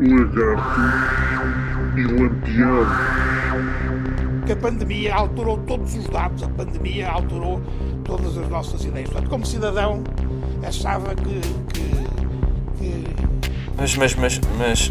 [0.00, 0.80] Lagarto
[1.96, 2.86] e Lampião.
[4.46, 7.60] que a pandemia alterou todos os dados, a pandemia alterou
[8.04, 9.10] todas as nossas ideias.
[9.10, 10.04] Portanto, como cidadão,
[10.62, 11.40] achava que.
[11.74, 12.06] que,
[12.78, 13.04] que...
[13.76, 14.90] Mas, mas, mas, mas.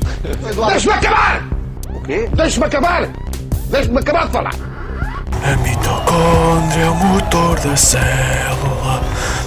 [0.70, 1.44] Deixa-me acabar!
[1.90, 2.30] O quê?
[2.36, 3.10] Deixa-me acabar!
[3.70, 4.54] Deixa-me acabar de falar!
[5.42, 9.02] A mitocôndria é o motor da célula.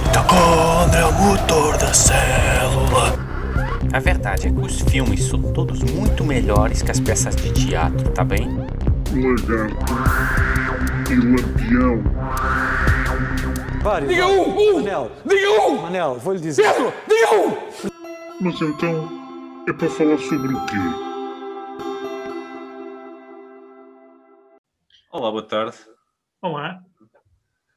[0.07, 3.20] Mitocôndria é o motor da célula.
[3.93, 8.09] A verdade é que os filmes são todos muito melhores que as peças de teatro,
[8.13, 8.47] tá bem?
[9.11, 9.75] Lagarto
[11.11, 12.01] e Lampião.
[13.83, 14.09] Vários.
[14.09, 14.57] Diga um!
[14.57, 14.73] Um!
[14.75, 15.81] Manel, Diga um!
[15.81, 16.71] Manel, vou-lhe dizer.
[16.71, 16.93] Pedro!
[17.05, 17.57] Diga um!
[18.39, 19.09] Mas então
[19.67, 20.77] é para falar sobre o quê?
[25.11, 25.75] Olá, boa tarde.
[26.41, 26.81] Olá.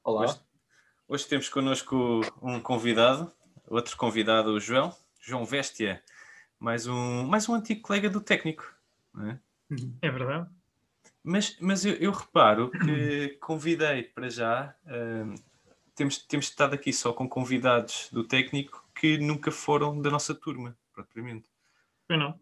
[0.05, 0.23] Olá.
[0.23, 0.41] Hoje,
[1.09, 3.33] hoje temos connosco um convidado,
[3.69, 4.95] outro convidado, o João,
[5.27, 6.03] João Vestia,
[6.61, 8.71] mais um, mais um antigo colega do técnico.
[9.15, 9.41] não é?
[10.03, 10.51] É verdade.
[11.23, 15.35] Mas, mas eu, eu reparo que convidei para já, hum,
[15.95, 20.77] temos, temos estado aqui só com convidados do técnico que nunca foram da nossa turma,
[20.93, 21.49] propriamente.
[22.07, 22.39] Foi não.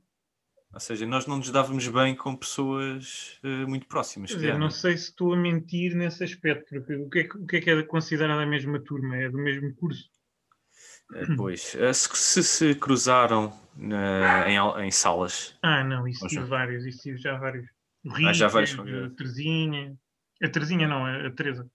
[0.75, 4.31] Ou seja, nós não nos dávamos bem com pessoas eh, muito próximas.
[4.31, 7.25] Quer dizer, calhar, não sei se estou a mentir nesse aspecto, porque o que é
[7.27, 9.17] o que, é, que é considerado a mesma turma?
[9.17, 10.11] É do mesmo curso?
[11.15, 16.85] Eh, Pois, eh, se, se cruzaram na- em, em salas, Ah, não, isso tive vários,
[16.87, 17.67] isso tive já vários.
[18.05, 19.11] O Ah, já vários a.
[19.17, 19.97] Terezinha.
[20.43, 21.71] A Terezinha não, a, Teresa.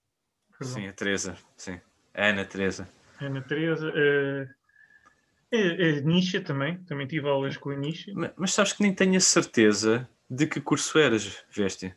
[0.58, 0.74] Perdão.
[0.76, 1.80] sim, a Teresa, sim,
[2.14, 2.90] a Ana Teresa.
[3.20, 3.88] A Ana Teresa.
[3.90, 5.58] A, a,
[5.98, 8.12] a Nisha também, também tive aulas com a Nisha.
[8.14, 11.94] Ma- Mas, sabes que nem tenho a certeza de que curso eras, Veste.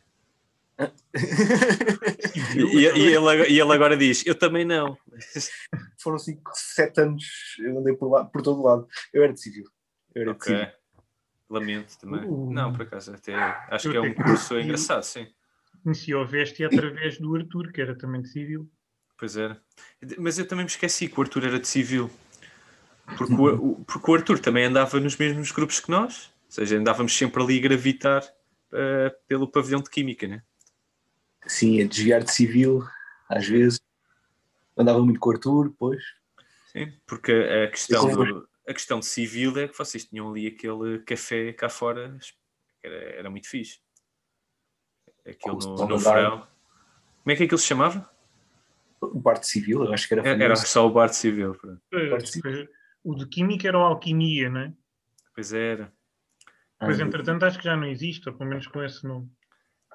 [2.55, 4.97] E, e- ele, agora- e ele agora diz: Eu também não.
[6.01, 7.25] foram 5, 7 anos,
[7.59, 8.87] eu andei por, lá, por todo lado.
[9.13, 9.65] Eu era de civil.
[10.15, 10.55] Eu era de Ok.
[10.57, 10.71] civil.
[11.49, 12.21] Lamento também.
[12.25, 12.51] Uh.
[12.51, 15.27] Não, por acaso, até acho Eu que é um curso engraçado, sim.
[15.83, 18.69] Conheci o Veste através do Arthur, que era também de civil.
[19.17, 19.61] Pois era.
[20.17, 22.09] Mas eu também me esqueci que o Arthur era de civil.
[23.17, 26.31] Porque o, o- porque o Arthur também andava nos mesmos grupos que nós.
[26.45, 28.23] Ou seja, andávamos sempre ali a gravitar
[28.73, 30.43] eh, pelo pavilhão de Química, né?
[31.51, 32.81] Sim, a desviar de civil,
[33.27, 33.81] às vezes.
[34.77, 36.01] Andava muito com o Arthur, depois.
[36.71, 40.99] Sim, porque a questão, do- a questão de civil é que vocês tinham ali aquele
[40.99, 42.17] café cá fora,
[42.79, 43.79] que era, era muito fixe.
[45.25, 46.39] Aquele Com o no, no verão.
[47.23, 48.09] Como é que aquilo se chamava?
[49.01, 51.53] O parte civil, eu acho que era Era, era só o bar de civil.
[51.55, 51.81] pronto.
[52.09, 52.49] Participa.
[52.49, 52.69] depois,
[53.03, 54.73] o de Química era o Alquimia, não é?
[55.35, 55.91] Pois era.
[56.79, 59.29] Pois, Ah, entretanto, acho que já não existe, ou pelo menos com esse nome.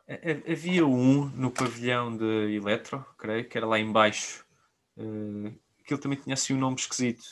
[0.09, 4.45] Ha- ha- Havia um no pavilhão de Eletro, creio, que era lá em baixo.
[4.97, 5.53] Eh,
[5.83, 7.25] aquilo também tinha assim um nome esquisito.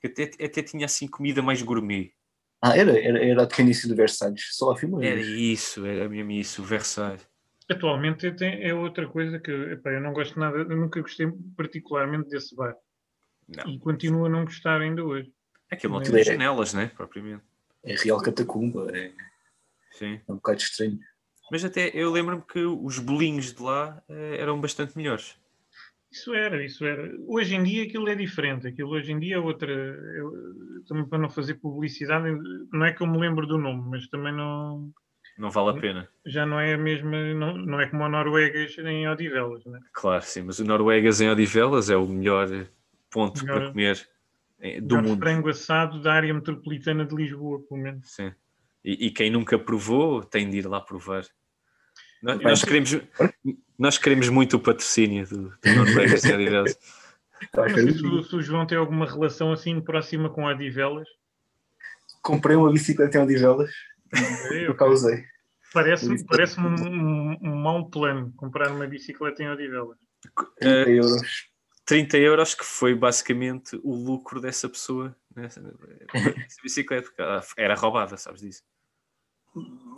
[0.00, 2.12] Que Até, até tinha assim comida mais gourmet.
[2.62, 4.48] Ah, era, era, era o início do Versalhes.
[4.56, 7.26] Só fui uma Era isso, era mesmo isso, o Versailles.
[7.70, 12.28] Atualmente tem- é outra coisa que epá, eu não gosto nada, eu nunca gostei particularmente
[12.30, 12.74] desse bar.
[13.48, 15.32] Não, E continuo a não gostar ainda hoje.
[15.70, 16.90] aquilo não Mas- tinha janelas, né?
[16.96, 17.42] Propriamente.
[17.84, 19.12] É Real Catacumba, é,
[19.92, 20.20] Sim.
[20.26, 20.98] é um bocado estranho.
[21.50, 25.36] Mas até eu lembro-me que os bolinhos de lá eh, eram bastante melhores.
[26.10, 27.10] Isso era, isso era.
[27.26, 29.70] Hoje em dia aquilo é diferente, aquilo hoje em dia é outra.
[29.72, 30.32] eu-
[30.86, 32.24] também para não fazer publicidade,
[32.72, 34.90] não é que eu me lembro do nome, mas também não.
[35.36, 36.08] Não vale a pena.
[36.26, 39.78] Já não é a mesma, não, não é como a Noruegas em Odivelas, né?
[39.92, 42.48] Claro, sim, mas o Noruegas em Odivelas é o melhor
[43.10, 44.08] ponto Melhor- para comer
[44.60, 45.18] eh, do Melhor mundo.
[45.20, 48.10] frango assado da área metropolitana de Lisboa, pelo menos.
[48.14, 48.32] Sim.
[48.84, 51.24] E, e quem nunca provou tem de ir lá provar.
[52.22, 52.98] Nós, nós queremos,
[53.78, 55.84] nós queremos muito o patrocínio do, do
[57.84, 61.06] de se, o- se o João tem alguma relação assim próxima com Odivelas.
[62.22, 63.70] Comprei uma bicicleta em Odivelas
[64.52, 65.24] Eu- causa usei.
[65.72, 69.98] Parece-me parece um, um, um mau plano comprar uma bicicleta em Odivelas.
[70.58, 71.22] 30 Eh, euros.
[71.84, 77.10] 30 euros que foi basicamente o lucro dessa pessoa nessa, nessa bicicleta,
[77.56, 78.62] era roubada, sabes disso?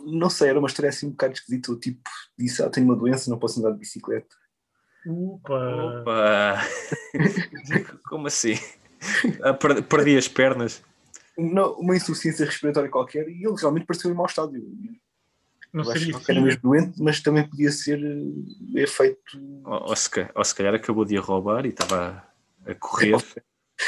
[0.05, 1.71] Não sei, era uma história assim um bocado esquisita.
[1.71, 4.35] O tipo disse: Ah, tenho uma doença, não posso andar de bicicleta.
[5.05, 6.01] Opa!
[6.01, 6.61] Opa!
[8.09, 8.53] Como assim?
[9.43, 10.81] Ah, per- Perdi as pernas.
[11.37, 14.55] Não, uma insuficiência respiratória qualquer e ele realmente pareceu em mau estado.
[14.55, 14.63] Eu,
[15.73, 19.19] Não eu seria que era mesmo doente, mas também podia ser eh, efeito.
[19.63, 22.27] Ou, ou se, ou se calhar acabou de a roubar e estava
[22.65, 23.15] a correr,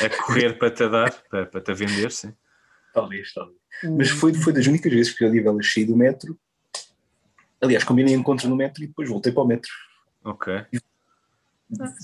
[0.01, 2.34] a correr para te dar, para, para te vender, sim.
[2.94, 3.57] Talvez, talvez.
[3.84, 6.40] Mas foi, foi das únicas vezes que eu tive elas saí do metro.
[7.60, 9.72] Aliás, combinei encontro no metro e depois voltei para o metro.
[10.24, 10.66] Ok.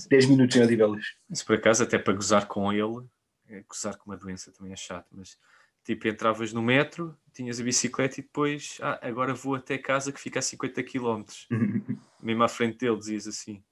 [0.08, 1.14] 10 minutos em Odivelas.
[1.30, 3.06] Isso por acaso, até para gozar com ele,
[3.48, 5.38] é, gozar com uma doença também é chato, mas
[5.84, 10.20] tipo, entravas no metro, tinhas a bicicleta e depois, ah, agora vou até casa que
[10.20, 11.24] fica a 50 km.
[12.20, 13.62] Mesmo à frente dele dizias assim.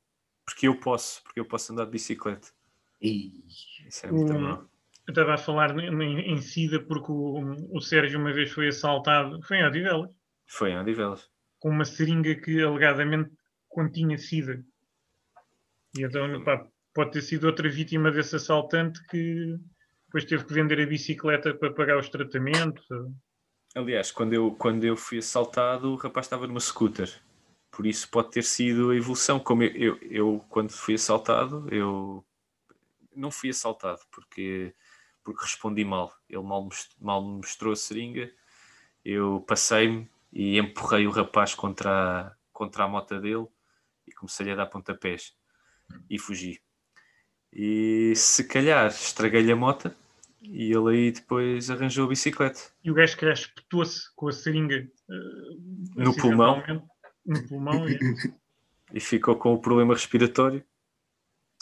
[0.45, 2.49] Porque eu posso, porque eu posso andar de bicicleta.
[3.01, 4.67] Isso é muito Hum.
[5.07, 8.69] Eu estava a falar em, em, em SIDA porque o, o Sérgio uma vez foi
[8.69, 10.11] assaltado, foi em Odivelas,
[10.47, 11.31] Foi em Odivelas.
[11.59, 13.31] com uma seringa que alegadamente
[13.69, 14.63] continha SIDA.
[15.97, 19.57] E então, pá, pode ter sido outra vítima desse assaltante que
[20.07, 22.87] depois teve que vender a bicicleta para pagar os tratamentos.
[23.75, 27.11] Aliás, quando eu, quando eu fui assaltado, o rapaz estava numa scooter.
[27.71, 29.39] Por isso pode ter sido a evolução.
[29.39, 32.25] Como eu, eu, eu, quando fui assaltado, eu
[33.19, 34.75] não fui assaltado porque,
[35.23, 36.15] porque respondi mal.
[36.29, 36.69] Ele mal,
[37.01, 38.31] mal me mostrou a seringa,
[39.05, 43.47] eu passei-me e empurrei o rapaz contra a, contra a moto dele
[44.07, 45.35] e comecei a dar pontapés
[46.09, 46.61] e fugi.
[47.53, 49.91] E se calhar estraguei-lhe a moto
[50.43, 52.61] e ele aí depois arranjou a bicicleta.
[52.85, 55.57] E o gajo que espetou-se com a seringa eh,
[55.97, 56.63] No pulmão.
[57.25, 57.89] No pulmão.
[57.89, 57.99] E,
[58.95, 60.65] e ficou com o problema respiratório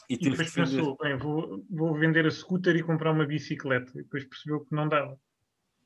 [0.08, 3.26] e e teve depois que pensou, bem, vou, vou vender a scooter e comprar uma
[3.26, 3.90] bicicleta.
[3.94, 5.18] E depois percebeu que não dava.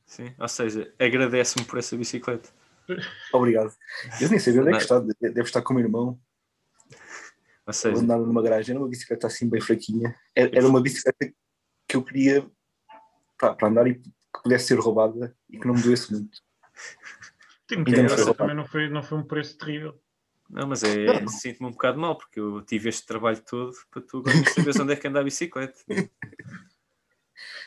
[0.05, 2.51] Sim, ou seja, agradece-me por essa bicicleta.
[3.33, 3.73] obrigado.
[4.21, 5.01] Eu nem sabia onde é que está.
[5.01, 6.21] Deve estar com o meu irmão.
[7.67, 10.15] Ou seja, andava numa garagem, era uma bicicleta assim bem fraquinha.
[10.35, 11.33] Era, uma bicicleta
[11.87, 12.51] que eu queria
[13.39, 14.11] para, para andar e que
[14.43, 16.41] pudesse ser roubada e que não me doesse muito.
[17.69, 18.39] Graça, foi roubado.
[18.39, 20.01] também não foi, não foi um preço terrível.
[20.51, 24.19] Não, mas é, sinto-me um bocado mal porque eu tive este trabalho todo para tu
[24.19, 25.79] agora saberes onde é que anda a bicicleta.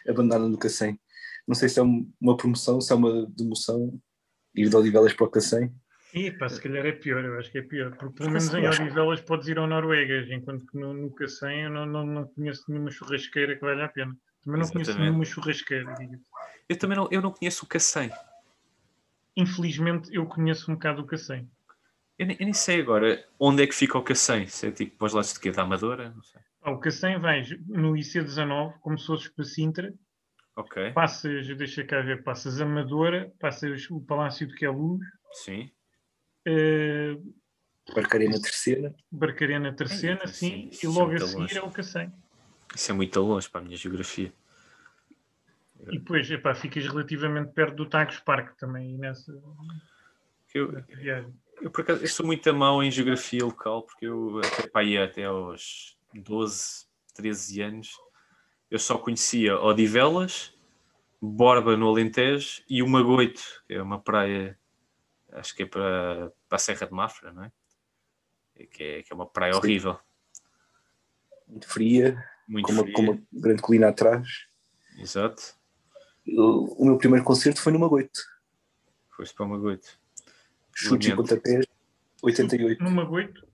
[0.07, 0.99] Abandonada no Cacém.
[1.47, 3.99] Não sei se é um- uma promoção, se é uma demoção.
[4.55, 5.73] Ir de Odivelas para o Cacém.
[6.13, 7.95] E pá, se calhar é pior, eu acho que é pior.
[7.97, 11.69] Porque pelo menos em Odivelas podes ir ao Noruegas, enquanto que no, no Cacém eu
[11.71, 14.15] não, não, não conheço nenhuma churrasqueira que valha a pena.
[14.43, 15.09] Também não conheço Exatamente.
[15.09, 15.95] nenhuma churrasqueira.
[16.69, 18.11] Eu também não, eu não conheço o Cacém.
[19.35, 21.49] Infelizmente eu conheço um bocado o Cacém.
[22.17, 24.47] Eu, nem- eu nem sei agora onde é que fica o Cacém.
[24.47, 25.51] Se é tipo para os lados de quê?
[25.51, 26.09] Da Amadora?
[26.11, 26.41] Não sei.
[26.61, 29.93] Ao Cacém vais no IC19, como se fosses para Sintra,
[30.55, 35.01] Ok, passas, deixa cá ver, passas Amadora, passas o Palácio de Queluz,
[35.31, 35.71] sim.
[36.45, 37.17] eh,
[37.93, 38.93] Barcarei na terceira.
[39.11, 41.57] Barcarena Terceira, Ei, sim, sim, e é logo a muito seguir longe.
[41.57, 42.13] é o Cacém.
[42.75, 44.31] Isso é muito longe para a minha geografia.
[45.89, 49.33] E depois, epá, ficas relativamente perto do Tagus Park também, nessa
[50.53, 51.33] Eu, viagem.
[51.63, 54.83] Eu, por acaso, eu sou muito a mau em geografia local, porque eu até, pá,
[54.83, 57.97] ia até aos 12, 13 anos,
[58.69, 60.53] eu só conhecia Odivelas,
[61.21, 64.59] Borba no Alentejo e o Magoito, que é uma praia,
[65.31, 67.51] acho que é para, para a Serra de Mafra, não é?
[68.69, 69.59] Que é, que é uma praia Sim.
[69.59, 69.99] horrível,
[71.47, 72.93] Muito fria, muito com uma, fria.
[72.93, 74.47] com uma grande colina atrás.
[74.97, 75.55] Exato,
[76.27, 78.19] O, o meu primeiro concerto foi numa Goito.
[79.15, 79.97] foste para o Magoito.
[80.73, 81.65] Chutes e pontapés,
[82.21, 82.83] 88.
[82.83, 83.47] No Magoito,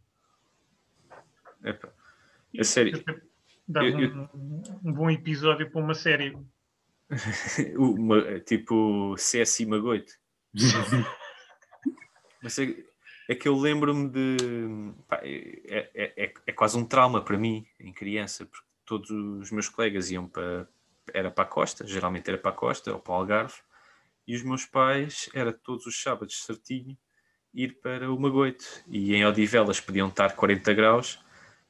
[1.64, 1.90] Epá,
[2.58, 3.04] A sério,
[3.68, 6.38] dava eu- eu- um, um bom episódio para uma série.
[7.78, 10.14] o Ma- tipo CSI Magoito.
[12.42, 12.74] Mas é,
[13.28, 14.38] é que eu lembro-me de.
[15.08, 19.52] pá, é, é, é- é quase um trauma para mim, em criança, porque todos os
[19.52, 20.68] meus colegas iam para.
[21.14, 23.56] Era para a costa, geralmente era para a costa ou para o Algarve,
[24.28, 26.96] e os meus pais era todos os sábados certinho
[27.54, 28.66] ir para o Magoito.
[28.88, 31.20] E em Odivelas podiam estar 40 graus,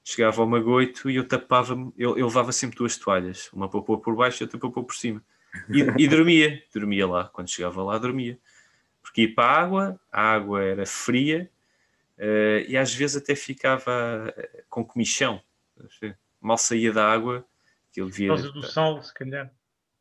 [0.04, 4.00] chegava ao Magoito e eu tapava-me, eu, eu levava sempre duas toalhas, uma para pôr
[4.00, 5.24] por baixo e outra para pôr por cima.
[5.70, 7.26] E, e dormia, dormia lá.
[7.26, 8.38] Quando chegava lá, dormia.
[9.02, 11.50] Porque ia para a água, a água era fria
[12.18, 15.42] eh, e às vezes até ficava eh, com comichão.
[16.40, 17.46] Mal saía da água,
[17.92, 19.52] que ele Por via causa do sal, se calhar.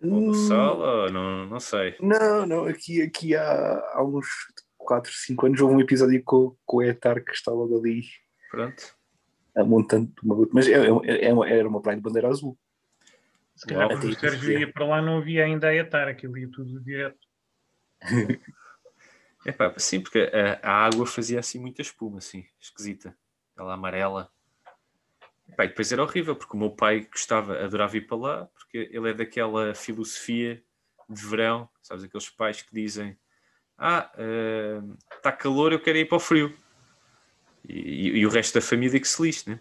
[0.03, 1.97] ou do sal, ou não, não sei.
[2.01, 4.27] Não, não, aqui, aqui há, há uns
[4.89, 8.05] 4, 5 anos houve um episódio com, com o Etar que está logo ali
[8.51, 8.97] Pronto.
[9.55, 10.49] a montante de uma.
[10.51, 12.59] Mas é, é, é uma- era uma praia de bandeira azul.
[13.55, 16.81] Se calhar o Sérgio ia para lá não havia ainda a ETAR, aquilo ia tudo
[16.81, 17.19] direto.
[19.45, 23.15] Epá, sim, porque a, a água fazia assim muita espuma, assim, esquisita.
[23.53, 24.31] Aquela amarela.
[25.51, 28.89] Epá, e depois era horrível, porque o meu pai gostava, adorava ir para lá, porque
[28.91, 30.63] ele é daquela filosofia
[31.09, 33.19] de verão, sabes, aqueles pais que dizem
[33.79, 34.11] ah,
[35.17, 36.55] está calor, eu quero ir para o frio.
[37.69, 39.61] E, e- e o resto da família que se lixe, né?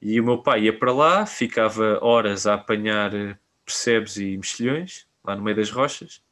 [0.00, 5.06] E o meu pai ia para lá, ficava horas a apanhar eh, percebes e mexilhões,
[5.24, 6.22] lá no meio das rochas,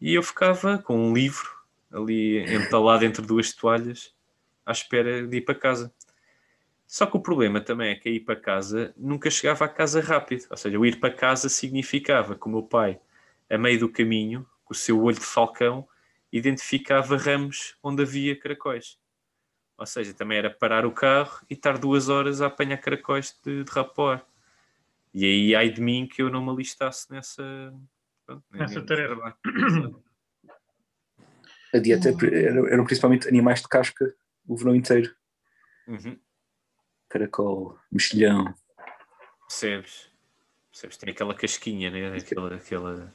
[0.00, 1.48] e eu ficava com um livro
[1.90, 4.14] ali entalado entre duas toalhas
[4.66, 5.94] à espera de ir para casa.
[6.86, 10.44] Só que o problema também é que ir para casa nunca chegava a casa rápido.
[10.50, 13.00] Ou seja, o ir para casa significava que o meu pai
[13.48, 15.88] a meio do caminho, com o seu olho de falcão,
[16.36, 18.98] identificava ramos onde havia caracóis.
[19.78, 23.64] Ou seja, também era parar o carro e estar duas horas a apanhar caracóis de,
[23.64, 24.24] de rapor.
[25.12, 27.42] E aí, ai de mim que eu não me alistasse nessa,
[28.26, 29.36] pronto, Nessa tarefa.
[31.72, 34.14] A dieta era- eram principalmente animais de casca
[34.46, 35.14] o verão inteiro.
[35.86, 36.18] Uhum.
[37.08, 38.54] Caracol, mexilhão.
[39.48, 40.10] Percebes?
[40.70, 40.96] Percebes?
[40.96, 42.16] Tem aquela casquinha, né?
[42.16, 43.14] Aquela, aquela, como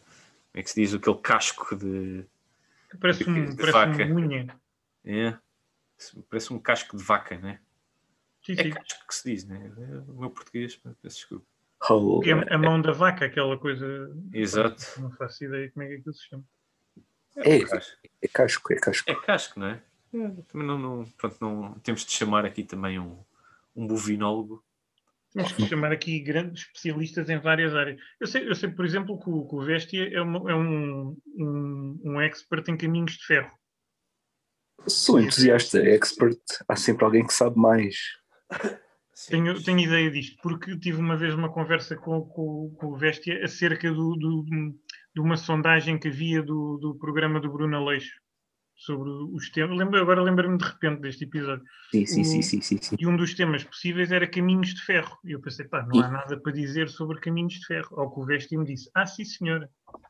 [0.55, 0.93] é que se diz?
[0.93, 2.25] Aquele casco de.
[2.99, 4.05] Parece, um, de parece vaca.
[4.05, 4.59] uma unha.
[5.05, 5.37] É,
[6.29, 7.59] parece um casco de vaca, né?
[8.45, 8.69] Sim, É sim.
[8.71, 9.71] casco que se diz, né?
[9.77, 11.45] É o meu português, peço desculpa.
[11.89, 13.85] Oh, Que é a mão da vaca, aquela coisa.
[14.33, 14.83] Exato.
[14.99, 16.43] Não faço ideia como é que aquilo se chama.
[17.37, 17.97] É, um casco.
[18.21, 19.11] é casco, é casco.
[19.11, 19.83] É casco, não é?
[20.13, 23.23] É, Também não, não, pronto, não, temos de chamar aqui também um,
[23.75, 24.63] um bovinólogo.
[25.31, 27.99] Temos que chamar aqui grandes especialistas em várias áreas.
[28.19, 31.15] Eu sei, eu sei por exemplo, que o, que o Vestia é, uma- é um,
[31.37, 33.51] um, um expert em caminhos de ferro.
[34.87, 36.39] Sou entusiasta, expert.
[36.67, 37.95] Há sempre alguém que sabe mais.
[39.27, 43.43] Tenho, tenho ideia disto, porque tive uma vez uma conversa com, com- com o Vestia
[43.43, 44.45] acerca do, do-
[45.13, 48.13] de uma sondagem que havia do, do programa do Bruno Aleixo
[48.79, 49.77] sobre os temas.
[49.77, 51.63] Lembro, agora lembro-me de repente deste episódio.
[51.91, 52.95] Sim, sim, O- sim, sim, sim, sim.
[52.97, 55.17] E um dos temas possíveis era caminhos de ferro.
[55.25, 57.99] E eu pensei, pá, não há nada para dizer sobre caminhos de ferro.
[57.99, 59.69] Ao que o Vestia me disse, ah, sim, senhora.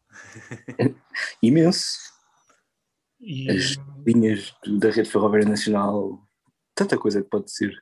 [1.42, 1.98] Imenso.
[3.20, 6.26] E, As linhas da rede ferroviária nacional.
[6.76, 7.74] Tanta coisa que pode ser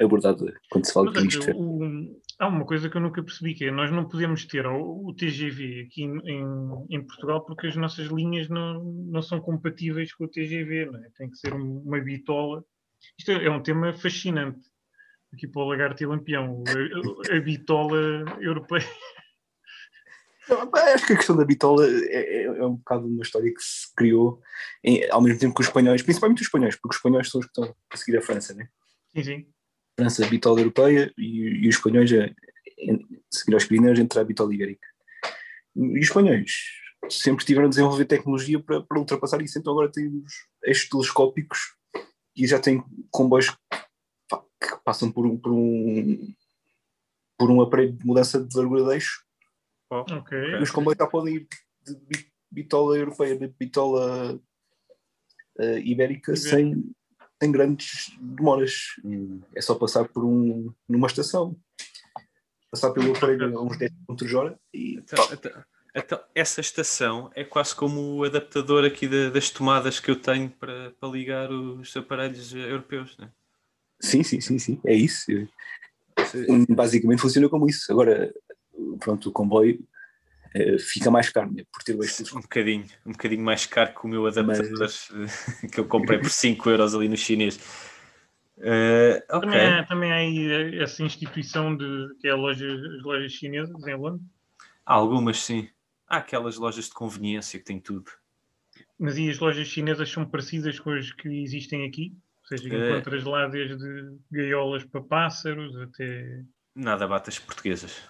[0.00, 1.58] abordada quando se fala Mas de olha, isto.
[1.58, 5.06] o- há uma coisa que eu nunca percebi, que é nós não podemos ter o,
[5.06, 10.12] o TGV aqui em, em- em Portugal porque as nossas linhas não, não são compatíveis
[10.14, 11.08] com o TGV, não é?
[11.16, 12.64] tem que ser um- uma bitola.
[13.18, 14.60] Isto é, é um tema fascinante
[15.32, 16.62] aqui para o Lagarto e Lampião,
[17.30, 17.98] a, a bitola
[18.40, 18.86] europeia.
[20.48, 23.62] Não, Acho que a questão da bitola é, é- é um bocado uma história que
[23.62, 24.40] se criou
[24.84, 27.46] em- ao mesmo tempo que os espanhóis, principalmente os espanhóis, porque os espanhóis são os
[27.46, 28.68] que estão a seguir a França, né?
[29.16, 29.46] Sim, sim.
[29.96, 32.26] França, a bitola europeia e, e os espanhóis a,
[32.78, 34.86] em- seguir aos Pirineus entre a bitola ibérica.
[35.76, 36.50] E os espanhóis
[37.10, 40.32] sempre tiveram a desenvolver tecnologia para, para ultrapassar isso, então agora têm os
[40.64, 41.58] eixos telescópicos
[42.36, 43.50] e já têm comboios
[44.60, 46.34] que passam por um, por um
[47.36, 49.22] por um aparelho de mudança de largura de eixo.
[49.90, 50.38] Ok.
[50.38, 51.48] e os comboios já podem ir
[51.84, 54.40] de bi- bitola europeia de bitola
[55.58, 56.32] eh, ibérica.
[56.36, 56.90] sem,
[57.42, 58.72] sem grandes demoras.
[59.54, 61.56] É só passar por um, numa estação,
[62.70, 65.64] passar pelo aparelho a uns 10 km hora e Então, então-
[65.96, 70.50] então, essa estação é quase como o adaptador aqui da- das tomadas que eu tenho
[70.50, 73.30] para, para ligar os aparelhos europeus, né?
[74.00, 75.30] sim, sim, sim, sim, é isso.
[76.68, 77.90] Basicamente funciona como isso.
[77.92, 78.32] Agora,
[78.98, 79.86] pronto, o comboio
[80.78, 84.06] fica mais caro, né, por ter o eixo Um bocadinho, um bocadinho mais caro que
[84.06, 87.58] o meu adaptador eh, que eu comprei por 5 euros ali no chinês.
[88.58, 92.66] Eh, ok, Também, há, também há aí eh, essa instituição de, que é a loja,
[92.66, 94.26] as lojas chinesas em Londres.
[94.86, 95.68] Há algumas sim.
[96.06, 98.10] Há aquelas lojas de conveniência que têm tudo.
[98.98, 102.12] Mas e as lojas chinesas são parecidas com as que existem aqui?
[102.42, 102.90] Ou seja, É.
[102.90, 106.42] encontras lá desde gaiolas para pássaros até.
[106.74, 108.02] Nada bate as portuguesas.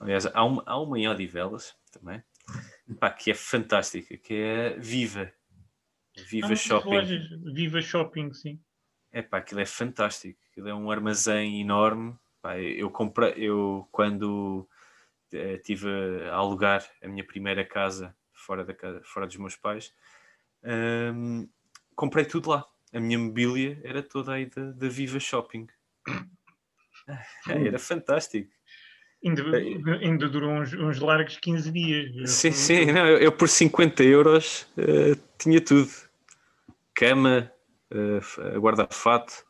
[0.00, 2.22] Aliás, há uma, há uma em Odivelas também,
[3.00, 5.32] pá, que é fantástica, que é Viva.
[6.16, 6.94] Viva Shopping.
[6.94, 8.60] Lojas, Viva Shopping, sim.
[9.10, 10.38] É pá, aquilo é fantástico.
[10.50, 12.16] Aquilo é um armazém enorme.
[12.40, 14.68] Pá, eu comprei, eu quando
[15.32, 15.88] eh, tive
[16.28, 19.92] a alugar a minha primeira casa fora, da, casa, fora dos meus pais,
[21.14, 21.48] hum,
[21.94, 22.64] comprei tudo lá.
[22.92, 25.66] A minha mobília era toda aí da, da Viva Shopping.
[27.06, 28.57] Ah, Era fantástico.
[29.24, 30.04] Ainda, É.
[30.04, 32.30] ainda durou uns, uns largos 15 dias.
[32.30, 35.90] Sim, sim, não, eu, eu por 50 euros eh, tinha tudo.
[36.94, 37.50] Cama,
[37.90, 39.44] f- guarda-fato,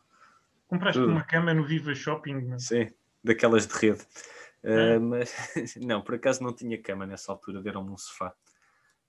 [0.66, 1.12] Compraste tudo.
[1.12, 2.34] uma cama no Viva Shopping.
[2.42, 2.58] não?
[2.58, 2.88] sim,
[3.24, 4.00] daquelas de rede.
[4.64, 4.68] Ah.
[4.70, 5.34] Eh, mas
[5.80, 8.32] não, por acaso não tinha cama nessa altura, deram-me um sofá.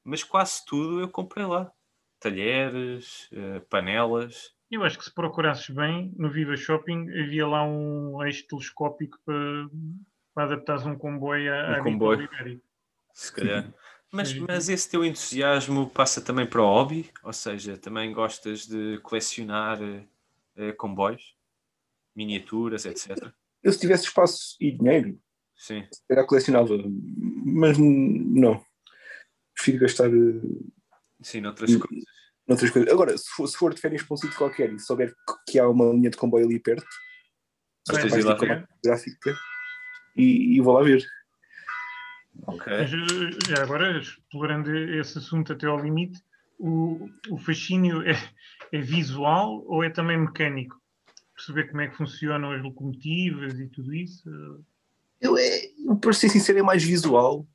[0.04, 1.72] Mas quase tudo eu comprei lá.
[2.20, 3.30] Talheres,
[3.70, 4.54] panelas.
[4.70, 9.68] Eu acho que se procurasses bem, no Viva Shopping havia lá um eixo telescópico para,
[10.40, 12.30] para adaptares um comboio à, Um comboio.
[13.14, 13.74] Se calhar.
[14.12, 17.12] Mas, mas esse teu entusiasmo passa também para o hobby?
[17.24, 19.78] Ou seja, também gostas de colecionar
[20.56, 21.36] eh, comboios,
[22.16, 23.32] miniaturas, etc.
[23.62, 25.20] Eu, se tivesse espaço e dinheiro,
[25.56, 25.86] Sim.
[26.10, 26.74] era colecionava,
[27.46, 28.64] mas não.
[29.54, 30.42] Prefiro gastar eh,
[31.22, 32.06] Sim, noutras coisas.
[32.48, 32.92] noutras coisas.
[32.92, 35.14] Agora, se for, se for de férias para um sítio qualquer e souber
[35.48, 36.88] que- há uma linha de comboio ali perto,
[37.90, 39.36] acho que ir lá uma gráfica
[40.16, 41.06] e, e vou lá ver.
[42.48, 42.66] Ok.
[42.68, 46.22] Mas eh, já agora, explorando esse assunto até ao limite,
[46.58, 48.14] o, o fascínio é,
[48.72, 50.80] é visual ou é também mecânico?
[51.36, 54.30] Perceber como é que funcionam as locomotivas e tudo isso?
[55.22, 57.48] Eu, é, eu, para ser sincero, é mais visual.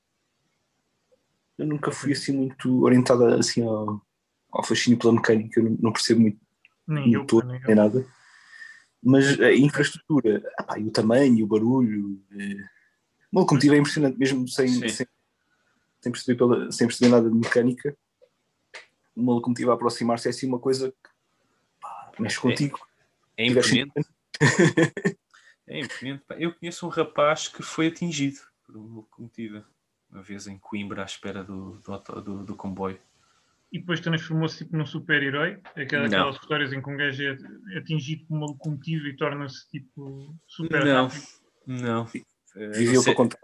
[1.58, 4.00] Eu nunca fui assim muito orientado assim ao,
[4.50, 6.38] ao fascínio pela mecânica, eu não, não percebo muito
[6.86, 7.76] Nem eu, motor, nem nem eu.
[7.76, 8.06] nada.
[9.04, 12.64] Mas a infraestrutura, pá, e o tamanho, o barulho, eh,
[13.30, 15.06] uma locomotiva é impressionante, mesmo sem, sem,
[16.00, 17.96] sem, perceber pela- sem perceber nada de mecânica.
[19.14, 21.10] Uma locomotiva a aproximar-se é assim uma coisa que
[21.80, 22.80] pá, mexe contigo.
[23.36, 24.08] É Tiveste- imponente.
[25.66, 26.22] É imponente.
[26.38, 29.66] Eu conheço um rapaz que foi atingido por uma locomotiva,
[30.10, 33.00] uma vez em Coimbra, à espera do, do, do- do comboio.
[33.74, 35.58] E depois transformou-se tipo num super-herói?
[35.74, 36.18] Aquela- Não.
[36.28, 40.84] Aquelas histórias em que um gajo é atingido por uma locomotiva e torna-se tipo super
[40.84, 41.22] Não, rápido.
[41.66, 42.06] não.
[42.54, 43.38] Eh, Viveu não sei- para contar.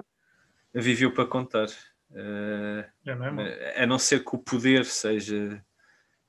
[0.72, 1.66] Viveu para contar.
[2.12, 3.44] Eh, Já não é mau.
[3.76, 5.64] a não ser que o poder seja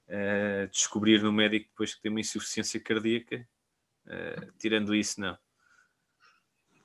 [0.08, 3.48] eh, descobrir no médico depois que tem uma insuficiência cardíaca,
[4.08, 5.38] eh, tirando isso, não.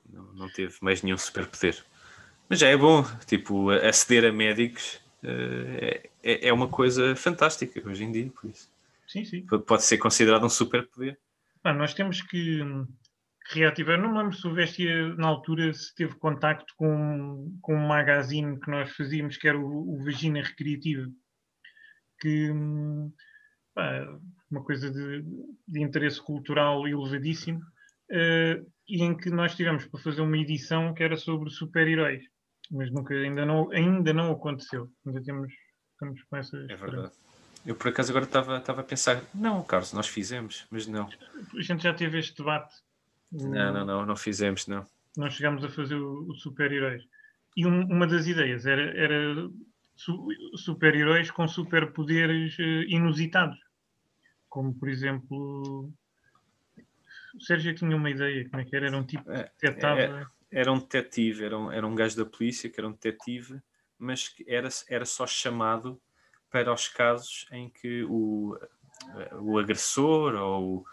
[0.07, 0.33] não.
[0.33, 1.83] Não teve mais nenhum superpoder.
[2.47, 5.06] Mas já é bom, tipo, aceder a médicos eh,
[6.23, 8.69] é, é uma coisa fantástica hoje em dia, por isso.
[9.07, 9.45] Sim, sim.
[9.45, 11.17] Pode ser considerado um superpoder.
[11.61, 12.61] Pá, nós temos que
[13.49, 13.99] reativar.
[13.99, 18.59] Não me lembro se o Vestia, na altura, se teve contacto com, com um magazine
[18.59, 21.09] que nós fazíamos, que era o, o Vagina Recreativa,
[22.19, 22.51] que
[23.73, 24.19] pá,
[24.51, 25.23] uma coisa de,
[25.67, 27.61] de interesse cultural elevadíssimo,
[28.11, 32.23] eh, e em que nós tivemos para fazer uma edição que era sobre super-heróis.
[32.71, 34.89] Mas nunca, ainda não, ainda não aconteceu.
[35.05, 35.51] Ainda temos,
[35.93, 37.13] estamos com essa É verdade.
[37.65, 41.09] Eu por acaso agora estava estava a pensar, não, Carlos, nós fizemos, mas não.
[41.57, 42.73] A gente já teve este debate.
[43.31, 44.85] Não, não, não, não fizemos, não.
[45.17, 47.03] nós chegámos a fazer o, o super-heróis.
[47.57, 49.49] E um- uma das ideias era, era
[49.95, 53.57] su- super-heróis com superpoderes eh, inusitados.
[54.47, 55.91] Como, por exemplo,
[57.35, 58.87] o Sérgio tinha uma ideia, como é que era?
[58.87, 60.31] Era um tipo É, que detectava.
[60.51, 63.61] Era um detetive, era um, era um gajo da polícia que era um detetive,
[63.97, 65.99] mas que era, era só chamado
[66.49, 68.57] para os casos em que o,
[69.41, 70.85] o agressor ou,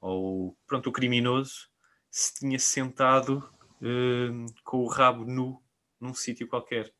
[0.00, 1.68] ou pronto, o criminoso
[2.10, 3.48] se tinha sentado
[3.80, 5.62] hum, com o rabo nu
[6.00, 6.92] num sítio qualquer.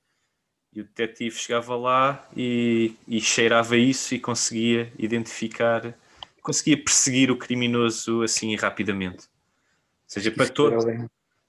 [0.72, 5.94] E o detetive chegava lá e, e cheirava isso e conseguia identificar,
[6.40, 9.24] conseguia perseguir o criminoso assim rapidamente.
[9.24, 10.84] Ou seja, para todos.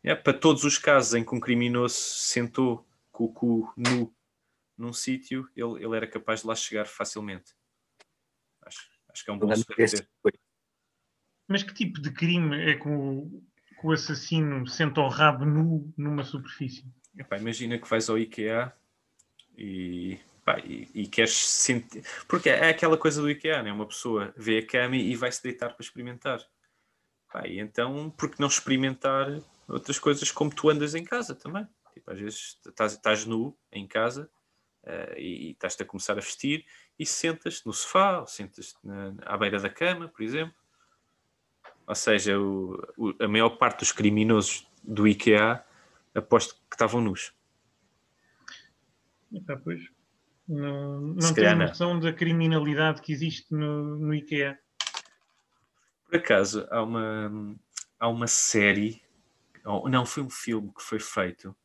[0.04, 4.14] É, para todos os casos em que um criminoso se sentou com o cu nu
[4.78, 7.54] num sítio, ele, ele era capaz de lá chegar facilmente.
[8.62, 9.48] Acho, acho que é um bom.
[11.48, 13.44] Mas que tipo de crime é que o,
[13.80, 16.86] que o assassino senta o rabo nu numa superfície?
[17.18, 18.74] Epá, imagina que vais ao IKEA
[19.58, 22.04] e, pá, e, e queres sentir.
[22.28, 23.72] Porque é aquela coisa do IKEA, né?
[23.72, 26.42] uma pessoa vê a cama e vai se deitar para experimentar.
[27.32, 29.28] Pá, e então, por que não experimentar
[29.74, 31.68] outras coisas como tu andas em casa também?
[31.94, 34.30] Tipo, às vezes estás, estás nu em casa
[34.84, 36.66] eh, e, e estás-te a começar a vestir
[36.98, 38.78] e sentas-te no sofá ou sentas-te
[39.26, 40.56] à beira da cama, por exemplo.
[41.86, 45.64] Ou seja, o- o- a maior parte dos criminosos do IKEA
[46.16, 47.34] aposto que estavam nus.
[49.34, 49.82] Epá, pois,
[50.48, 54.58] não, não tenho noção da criminalidade que existe no, no IKEA.
[56.06, 57.56] Por acaso, há uma,
[58.00, 59.02] há uma série,
[59.64, 61.56] não, foi um filme que foi feito,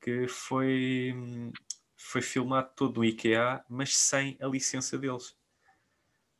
[0.00, 1.14] que foi,
[1.96, 5.36] foi filmado todo no IKEA, mas sem a licença deles.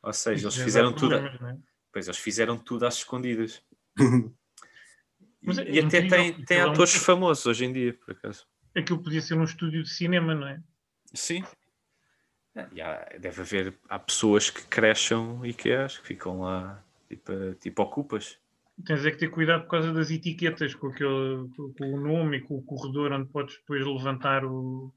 [0.01, 1.57] Ou seja, eles Já fizeram tudo, problemas, não é?
[1.91, 3.63] pois, eles fizeram tudo às escondidas.
[3.99, 4.01] E,
[5.43, 8.47] Mas e até tem, porque tem é um- atores famosos hoje em dia, por acaso.
[8.75, 10.61] Aquilo podia ser um estúdio de cinema, não é?
[11.13, 11.43] Sim.
[12.55, 17.81] Ah, e há- deve haver, há pessoas que crescem IKEAs, que ficam lá, tipo, tipo
[17.81, 18.37] ocupas.
[18.85, 22.41] Tens é que ter cuidado por causa das etiquetas, com, aquele, com, o nome e
[22.41, 24.91] com o corredor onde podes depois levantar o,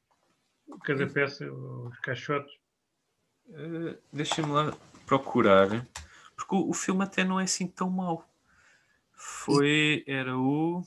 [0.84, 2.54] cada peça, os caixotes.
[3.48, 5.86] Uh, Deixa-me lá procurar,
[6.36, 8.28] porque o, o filme até não é assim tão mau.
[9.12, 10.82] Foi, era o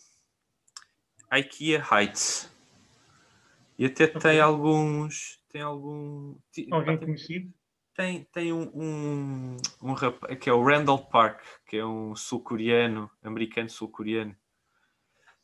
[1.31, 2.51] IKEA Heights.
[3.77, 6.35] E até tem alguns, tem algum,
[6.71, 7.53] Alguém tem, conhecido?
[7.97, 13.09] Tem, tem um, um, um rapaz, que é o Randall Park, que é um sul-coreano,
[13.23, 14.35] americano sul-coreano.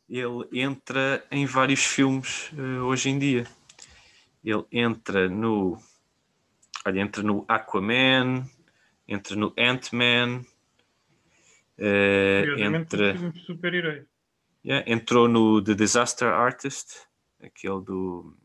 [0.08, 3.48] Ele entra em vários filmes uh, hoje em dia.
[4.44, 5.82] Ele entra no
[6.86, 8.46] Olha, entra no Aquaman,
[9.08, 10.44] entra no Ant-Man,
[11.78, 14.06] Curiosamente, entra, super-heróis.
[14.64, 17.08] yeah, entrou no The Disaster Artist,
[17.42, 18.38] aquele do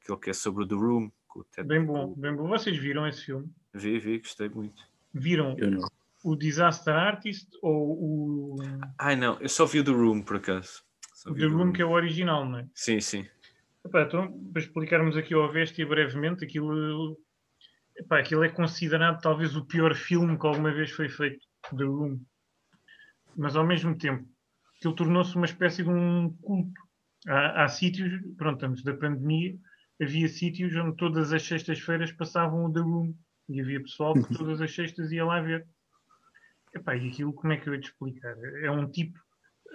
[0.00, 1.10] aquele que é sobre o The Room.
[1.36, 2.48] Com o Ted- Bem bom, bem bom.
[2.48, 3.46] Vocês viram esse filme?
[3.74, 4.82] Vi, vi, gostei muito.
[5.12, 5.88] Viram Eu não.
[6.24, 8.56] o Disaster Artist ou o,
[8.98, 10.82] Ai não, eu só vi o The Room por acaso.
[11.14, 12.68] Só o vi The Room, que é o original, não é?
[12.74, 13.26] Sim, sim.
[13.84, 17.16] Epá, então, para explicarmos aqui ao Vestia brevemente, aquilo,
[17.96, 21.46] epá, aquilo é considerado talvez o pior filme que alguma vez foi feito,
[21.76, 22.20] The Room.
[23.36, 24.26] Mas ao mesmo tempo,
[24.78, 26.80] aquilo tornou-se uma espécie de um culto.
[27.28, 29.56] Há, há sítios, pronto, antes da pandemia,
[30.00, 33.14] havia sítios onde todas as sextas-feiras passavam o The Room.
[33.48, 35.66] E havia pessoal que todas as sextas ia lá ver.
[36.74, 38.36] Epá, e aquilo, como é que eu ia te explicar?
[38.62, 39.18] É um tipo,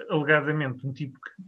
[0.10, 1.44] alegadamente, um tipo que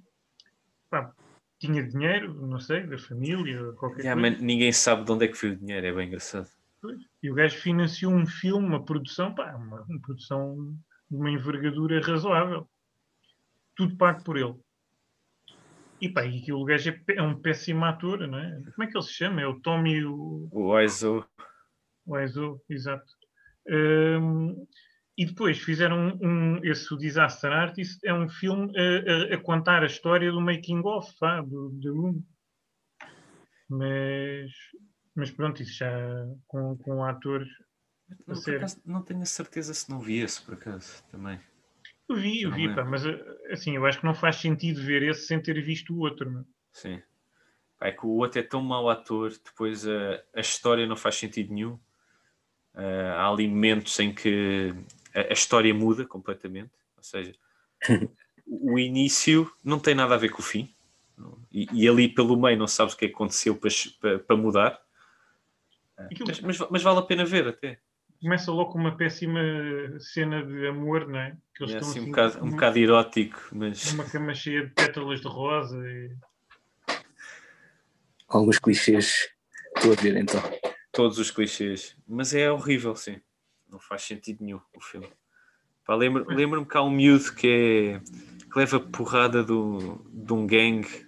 [0.89, 1.13] pá,
[1.59, 4.35] tinha dinheiro, não sei, da família, qualquer Yeah, coisa.
[4.35, 6.49] mas ninguém sabe de onde é que foi o dinheiro, é bem engraçado.
[7.21, 10.75] E o gajo financiou um filme, uma produção, pá, uma, uma produção
[11.09, 12.67] de uma envergadura razoável.
[13.75, 14.55] Tudo pago por ele.
[16.03, 18.61] E pá, e o gajo é, é um péssimo ator, não é?
[18.75, 19.39] Como é que ele se chama?
[19.41, 21.25] É o Tommy o, O Aizo,
[22.05, 23.05] o Aizo, exato.
[23.69, 24.67] Hum,
[25.17, 28.81] e depois fizeram um, um- esse o Disaster Artist, é um filme a,
[29.33, 32.21] a- a contar a história do making of, vá, do, do Room.
[33.69, 34.51] Mas,
[35.15, 35.89] mas pronto, isso já
[36.47, 37.47] com, com atores.
[38.27, 41.39] não, acaso, não tenho a certeza se não vi esse, por acaso, também.
[42.09, 42.75] Eu vi, eu Não vi, é?
[42.75, 43.19] pá, mas eh,
[43.51, 46.29] assim, eu acho que não faz sentido ver esse sem ter visto o outro.
[46.29, 46.45] meu.
[46.71, 47.01] Sim.
[47.79, 51.15] Pá, É que o outro é tão mau ator, depois a, a história não faz
[51.15, 51.79] sentido nenhum.
[52.73, 54.73] Ah, há ali momentos em que
[55.13, 56.71] a, a história muda completamente.
[56.97, 57.33] Ou seja,
[58.45, 60.73] o início não tem nada a ver com o fim.
[61.51, 64.35] E, e ali pelo meio não sabes o que é que aconteceu para, para, para
[64.35, 64.81] mudar.
[66.43, 67.79] Mas, mas vale a pena ver até.
[68.23, 69.41] Começa logo com uma péssima
[69.99, 71.35] cena de amor, não é?
[71.53, 74.65] Que É estão assim um assim, bocado, um numa- bocado erótico, mas numa cama cheia
[74.65, 75.77] de pétalas de rosa.
[75.77, 76.09] E...
[78.29, 79.29] Alguns clichês.
[79.75, 80.41] Estou a ver então.
[80.91, 81.97] todos os clichês.
[82.07, 83.19] Mas é horrível, sim.
[83.69, 85.09] Não faz sentido nenhum o filme.
[85.85, 87.99] Pá, lembro- Lembro-me que há um miúdo que, é,
[88.49, 91.05] que leva porrada do, de um gangue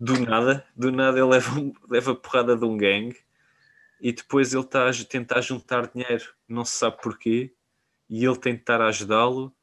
[0.00, 0.66] do nada.
[0.74, 3.18] Do nada ele leva, um- leva porrada de um gangue
[4.02, 7.54] e depois ele está a tentar juntar dinheiro, não se sabe porquê,
[8.10, 9.54] e ele tentar ajudá-lo.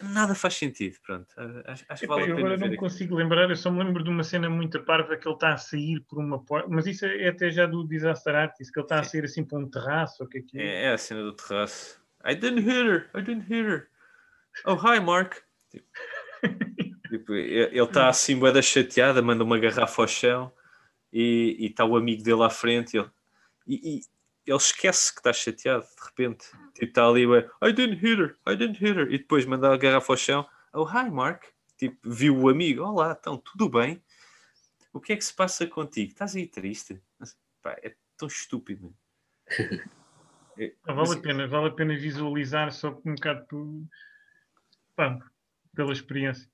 [0.00, 1.28] Nada faz sentido, pronto.
[1.66, 3.84] Acho, acho que vale eu a pena agora não me consigo lembrar, eu só me
[3.84, 6.86] lembro de uma cena muito parva que ele está a sair por uma porta, mas
[6.86, 9.68] isso é até já do Disaster Artist, que ele está a sair assim para um
[9.68, 10.64] terraço, ou o que é que é.
[10.64, 12.02] É, é a cena do terraço.
[12.24, 13.88] I didn't hit her, I didn't hit her.
[14.64, 15.42] Oh, hi, Mark.
[17.14, 20.52] Tipo, tipo, ele está assim, boeda chateada, manda uma garrafa ao chão
[21.18, 22.94] e está o amigo dele à frente.
[22.96, 23.10] E ele,
[23.66, 24.02] e, e
[24.46, 26.46] ele esquece que está chateado, de repente.
[26.74, 27.22] Tipo, está ali,
[27.62, 29.06] I didn't hit her, I didn't hit her.
[29.12, 30.46] E depois manda a garrafa ao chão.
[30.72, 31.44] Oh, hi, Mark.
[31.78, 32.82] Tipo, viu o amigo.
[32.82, 34.02] Olá, então, tudo bem?
[34.92, 36.12] O que é que se passa contigo?
[36.12, 37.00] Estás aí triste?
[37.62, 38.94] Pá, é tão estúpido.
[40.56, 43.66] É, Vale mas- a pena, vale a pena visualizar só um bocado por,
[44.94, 45.18] pá,
[45.74, 46.48] pela experiência.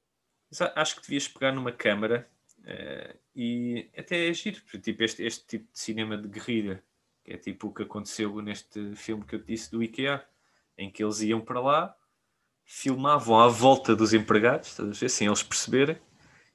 [0.51, 2.27] Mas acho que devias pegar numa câmara
[2.65, 6.83] eh, e até é giro, tipo este, este tipo de cinema de guerrilha,
[7.25, 10.25] que é tipo o que aconteceu neste filme que eu te disse do IKEA,
[10.77, 11.97] em que eles iam para lá,
[12.65, 15.99] filmavam à volta dos empregados, estás a ver, sem eles perceberem,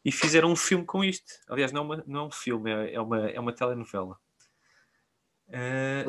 [0.04, 1.32] e fizeram um filme com isto.
[1.50, 4.18] Aliás, não é, uma, não é um filme, é, é uma, é uma telenovela.
[5.48, 6.06] Eh,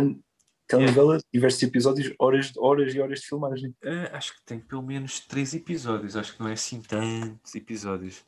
[0.66, 3.74] Telenovela, diversos episódios, horas, horas e horas de filmagem.
[3.84, 8.24] eh, acho que tem pelo menos três episódios, acho que não é assim tantos episódios.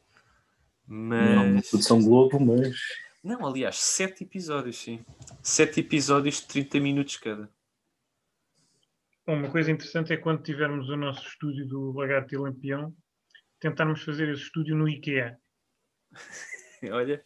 [0.89, 1.69] Não é uma Mas.
[1.71, 2.77] produção Globo, mas
[3.23, 5.05] Não, aliás, sete episódios, sim.
[5.43, 7.51] Sete episódios de 30 minutos cada.
[9.27, 12.95] Uma coisa interessante é quando tivermos o nosso estúdio do Lagarto e Lampião,
[13.61, 15.39] tentarmos fazer esse estúdio no IKEA.
[16.91, 17.23] Olha,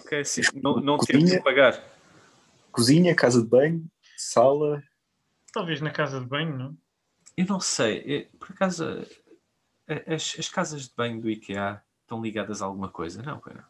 [0.00, 0.42] ok, sim.
[0.62, 1.18] Não, não Cozinha.
[1.18, 1.82] temos que pagar.
[2.70, 4.82] cozinha, casa de banho, sala.
[5.52, 6.76] Talvez na casa de banho, não?
[7.36, 8.84] Eu não sei, por acaso,
[10.06, 13.22] as, as casas de banho do IKEA estão ligadas a alguma coisa?
[13.22, 13.66] Não, pera.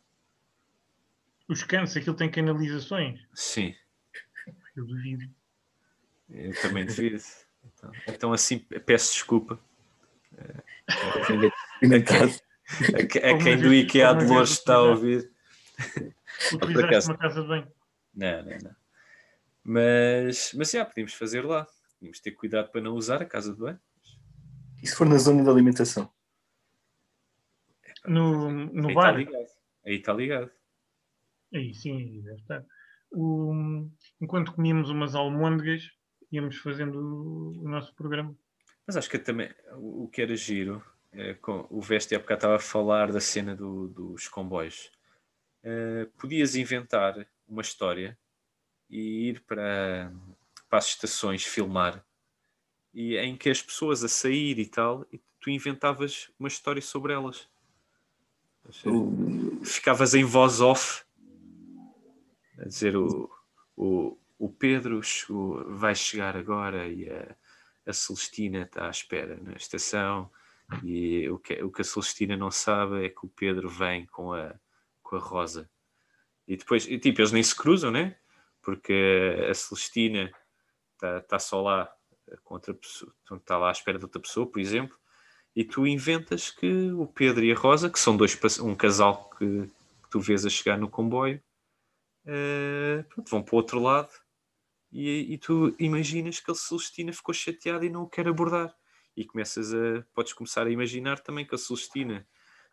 [1.49, 3.21] Os cantos, aquilo tem canalizações.
[3.35, 3.75] Sim,
[4.77, 5.25] Eu duvido.
[6.29, 7.23] eu também devido.
[7.65, 9.59] Então, então, assim, peço desculpa
[11.81, 12.33] Alimentado.
[12.99, 15.31] a, que- a Alguma quem do IKEA de longe está a ouvir.
[16.55, 17.69] Utilizaste uma casa de banho.
[18.15, 18.77] Não, não, não.
[19.65, 21.67] Mas, mas já, podíamos fazer lá.
[21.99, 23.79] Tínhamos de ter cuidado para não usar a casa de banho.
[24.83, 26.11] E se for na zona da alimentação?
[28.07, 29.47] No, no Aí está ligado.
[29.87, 30.51] Aí está ligado.
[31.55, 32.65] Aí sim, deve estar.
[33.11, 33.89] O-
[34.21, 35.91] enquanto comíamos umas almôndegas,
[36.31, 38.35] íamos fazendo o, o nosso programa.
[38.87, 42.57] Mas acho que também o que era giro eh, com- o Veste há bocado estava
[42.57, 44.91] a falar da cena do- dos comboios.
[45.63, 48.19] Eh, podias inventar uma história
[48.89, 50.13] e ir para,
[50.69, 52.05] para as estações filmar
[52.95, 57.13] e em que as pessoas a sair e tal, e tu inventavas uma história sobre
[57.13, 57.49] elas.
[59.65, 61.05] Ficavas em voz off
[62.59, 63.31] a dizer o,
[63.77, 67.37] o, o Pedro chegou- vai chegar agora e a,
[67.87, 70.31] a Celestina está à espera na estação.
[70.83, 74.33] E o que, o que a Celestina não sabe é que o Pedro vem com
[74.33, 74.55] a,
[75.03, 75.69] com a Rosa.
[76.47, 78.17] E depois, e, tipo, eles nem se cruzam, né?
[78.63, 80.33] Porque a Celestina
[80.95, 81.93] está tá só lá
[82.45, 84.97] com outra pessoa, está lá à espera de outra pessoa, por exemplo,
[85.55, 89.67] e tu inventas que o Pedro e a Rosa, que são dois, um casal que,
[90.03, 91.43] que tu vês a chegar no comboio,
[92.25, 94.11] eh, pronto, vão para o outro lado
[94.93, 98.75] e, e tu imaginas que a Celestina ficou chateada e não o quer abordar.
[99.17, 102.27] E começas a, podes começar a imaginar também que a Celestina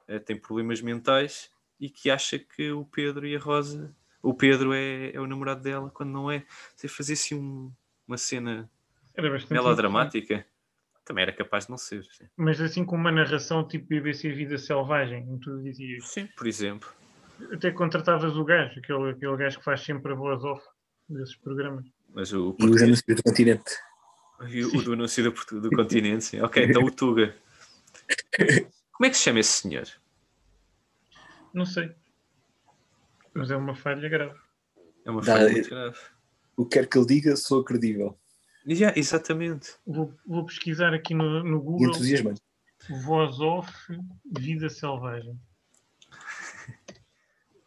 [0.08, 4.74] eh, tem problemas mentais e que acha que o Pedro e a Rosa, o Pedro
[4.74, 6.46] é, é o namorado dela, quando não é.
[6.76, 7.72] Você fazer assim um-
[8.08, 8.70] uma cena
[9.54, 10.46] melodramática,
[11.10, 12.04] também era capaz de não ser.
[12.04, 16.08] Sim, Mas assim com uma narração tipo BBC Vida Selvagem, como tu dizias.
[16.08, 16.88] Sim, por exemplo.
[17.52, 20.64] Até contratavas o gajo, aquele, aquele gajo que faz sempre a voz off
[21.10, 21.84] desses programas.
[22.14, 23.72] Mas o, os anúncios do continente.
[24.50, 26.42] E o, o do anúncio do, do continente, sim.
[26.42, 27.36] Ok, então o Tuga.
[28.92, 29.88] Como é que se chama esse senhor?
[31.52, 31.92] Não sei.
[33.34, 34.40] Mas é uma falha grave.
[35.04, 35.98] É uma Dá- falha muito grave.
[36.56, 38.16] O que quer que ele diga, sou credível
[38.68, 39.76] Yeah, exatamente.
[39.86, 42.42] Vou, vou pesquisar aqui no, no Google entusiasmante.
[43.06, 43.72] voz off
[44.26, 45.40] Vida Selvagem.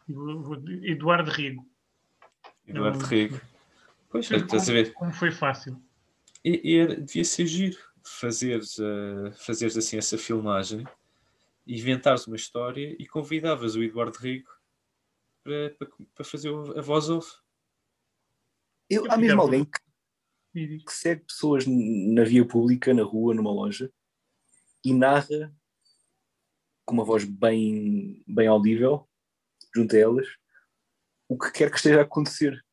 [0.07, 1.65] Vou- vou- Eduardo Rigo.
[2.67, 3.39] Eduardo Não- Rego.
[4.09, 4.93] Pois, Como, estás a ver?
[4.93, 5.81] como foi fácil.
[6.45, 10.85] E, e era- devia ser giro fazeres, eh, fazeres assim essa filmagem,
[11.65, 14.49] inventares uma história e convidavas o Eduardo Rego
[15.43, 17.31] para, para, para fazer a voz off.
[18.89, 19.79] Eu, há mesmo alguém que,
[20.53, 23.91] que segue pessoas na via pública, na rua, numa loja,
[24.85, 25.53] e narra
[26.85, 29.07] com uma voz bem, bem audível,
[29.75, 30.27] junto a elas,
[31.27, 32.63] o que quer que esteja a acontecer.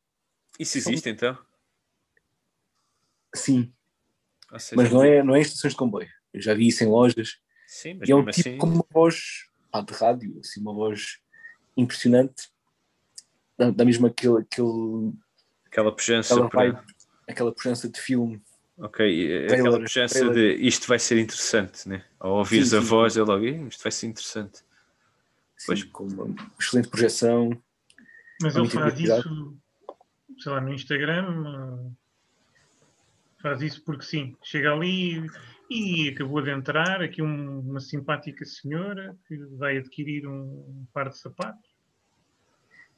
[0.59, 1.37] Isso existe então?
[3.33, 3.73] Sim,
[4.59, 6.09] seja, mas não é, não é em estações de comboio.
[6.33, 7.39] Eu já vi isso em lojas.
[7.65, 8.57] Sim, mas E é um tipo assim.
[8.57, 11.19] com uma voz pá, de rádio, assim, uma voz
[11.75, 12.49] impressionante.
[13.57, 15.13] Dá, dá mesmo aquele, aquele,
[15.65, 16.85] Aquela pujança aquela, para.
[17.31, 18.41] Aquela pujança de filme.
[18.77, 20.57] Ok, Trailer, aquela pujança trailer.
[20.57, 22.03] de isto vai ser interessante, né?
[22.19, 24.63] Ao ouvires Sim, a sim, voz, é logo, "Ih, isto vai ser interessante.
[25.65, 25.79] Pois.
[25.81, 27.61] Sim, com uma excelente projeção.
[28.41, 29.57] Mas ele faz isso,
[30.39, 31.87] sei lá, no Instagram.
[31.87, 32.01] eh,
[33.41, 34.35] Faz isso porque sim.
[34.43, 35.25] Chega ali
[35.69, 41.17] e acabou de entrar aqui um- uma simpática senhora que vai adquirir um par de
[41.17, 41.67] sapatos.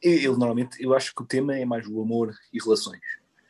[0.01, 2.99] Ele normalmente, eu acho que o tema é mais o amor e relações.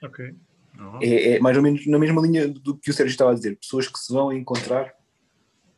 [0.03, 0.35] Ok.
[0.75, 0.99] Não?
[1.01, 3.57] É, é mais ou menos na mesma linha do que o Sérgio estava a dizer.
[3.57, 4.93] Pessoas que se vão encontrar.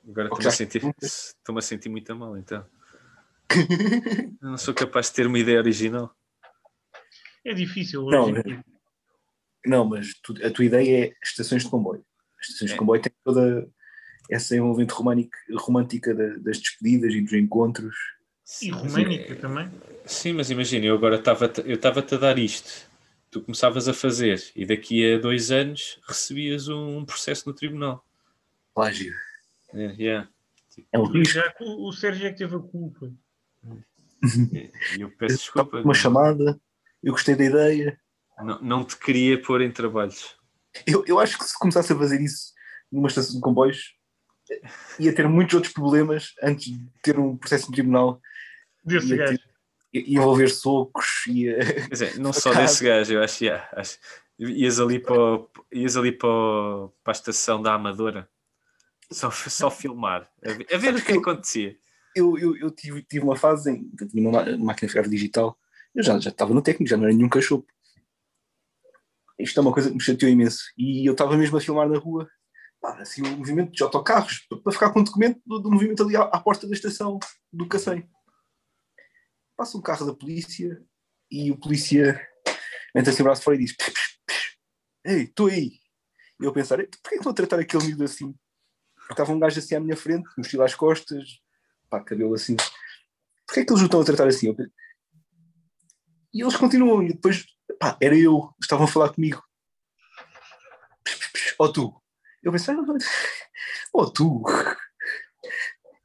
[0.07, 2.65] Agora Ou estou-me a, sentir, estou-me a sentir muito a mal, então.
[4.41, 6.13] Eu não sou capaz de ter uma ideia original.
[7.43, 8.63] É difícil Não, é- dia.
[9.65, 12.05] Não, mas tu- a tua ideia é estações de comboio.
[12.39, 12.73] As estações É.
[12.73, 13.67] de comboio têm toda
[14.29, 17.95] essa envolvente romântica, romântica da- das despedidas e dos encontros.
[18.61, 19.69] E mas- românica também.
[20.05, 22.87] Sim, mas imagina, eu agora estava eu estava-te a dar isto.
[23.35, 28.01] Tu começavas a fazer e daqui a dois anos recebias um processo no tribunal.
[28.73, 29.13] Plágio.
[29.73, 30.29] É, yeah.
[30.89, 31.33] É um risco.
[31.33, 33.11] Já que o o Sérgio é que teve a culpa.
[34.97, 35.81] E eu peço desculpa.
[35.81, 36.57] Uma chamada,
[37.03, 37.99] eu gostei da ideia.
[38.37, 40.37] Não, não te queria pôr em trabalhos.
[40.87, 42.53] Eu, eu acho que se começasse a fazer isso
[42.89, 43.97] numa estação de comboios,
[44.97, 48.21] ia ter muitos outros problemas antes de ter um processo no tribunal
[48.81, 49.33] Desse gajo.
[49.33, 49.54] e
[49.99, 51.53] e envolver socos e
[51.89, 53.97] dizer, não só desse gajo, eu acho, yeah, acho
[54.37, 55.15] ias ali, para,
[55.71, 56.29] ias ali para,
[57.03, 58.29] para a estação da Amadora
[59.11, 61.77] só, só filmar, a ver, a ver o que acontecia.
[62.15, 65.09] eu, eu, eu tive, tive uma fase em que eu tinha uma ma- máquina fotográfica
[65.15, 65.57] digital,
[65.93, 67.65] eu já, já estava no técnico, já não era nenhum cachorro.
[69.39, 70.63] Isto é uma coisa que me chateou imenso.
[70.77, 72.27] E eu estava mesmo a filmar na rua,
[72.81, 76.03] pá, assim, o movimento de autocarros, pa- para ficar com o documento do, do movimento
[76.03, 77.19] ali à, à porta da estação
[77.51, 78.09] do Cacém.
[79.55, 80.81] Passa um carro da polícia
[81.31, 82.19] e o polícia
[82.93, 84.57] mete assim o braço fora e diz: "Psh, psh, psh,
[85.05, 85.79] Ei, estou aí.
[86.39, 88.33] E eu pensar: "Ei, porquê que estão a tratar aquele miúdo assim?
[88.95, 91.39] Porque estava um gajo assim à minha frente, mochila às costas,
[91.89, 92.55] pá, cabelo assim.
[93.45, 94.47] Porquê é que eles o estão a tratar assim?
[94.47, 94.71] Eu pe-
[96.33, 97.45] E eles continuam, e depois,
[97.79, 99.41] pá, era eu, estavam a falar comigo.
[101.59, 102.01] Ó tu.
[102.43, 102.79] Eu pensei, "Ah,
[103.93, 104.43] oh tu.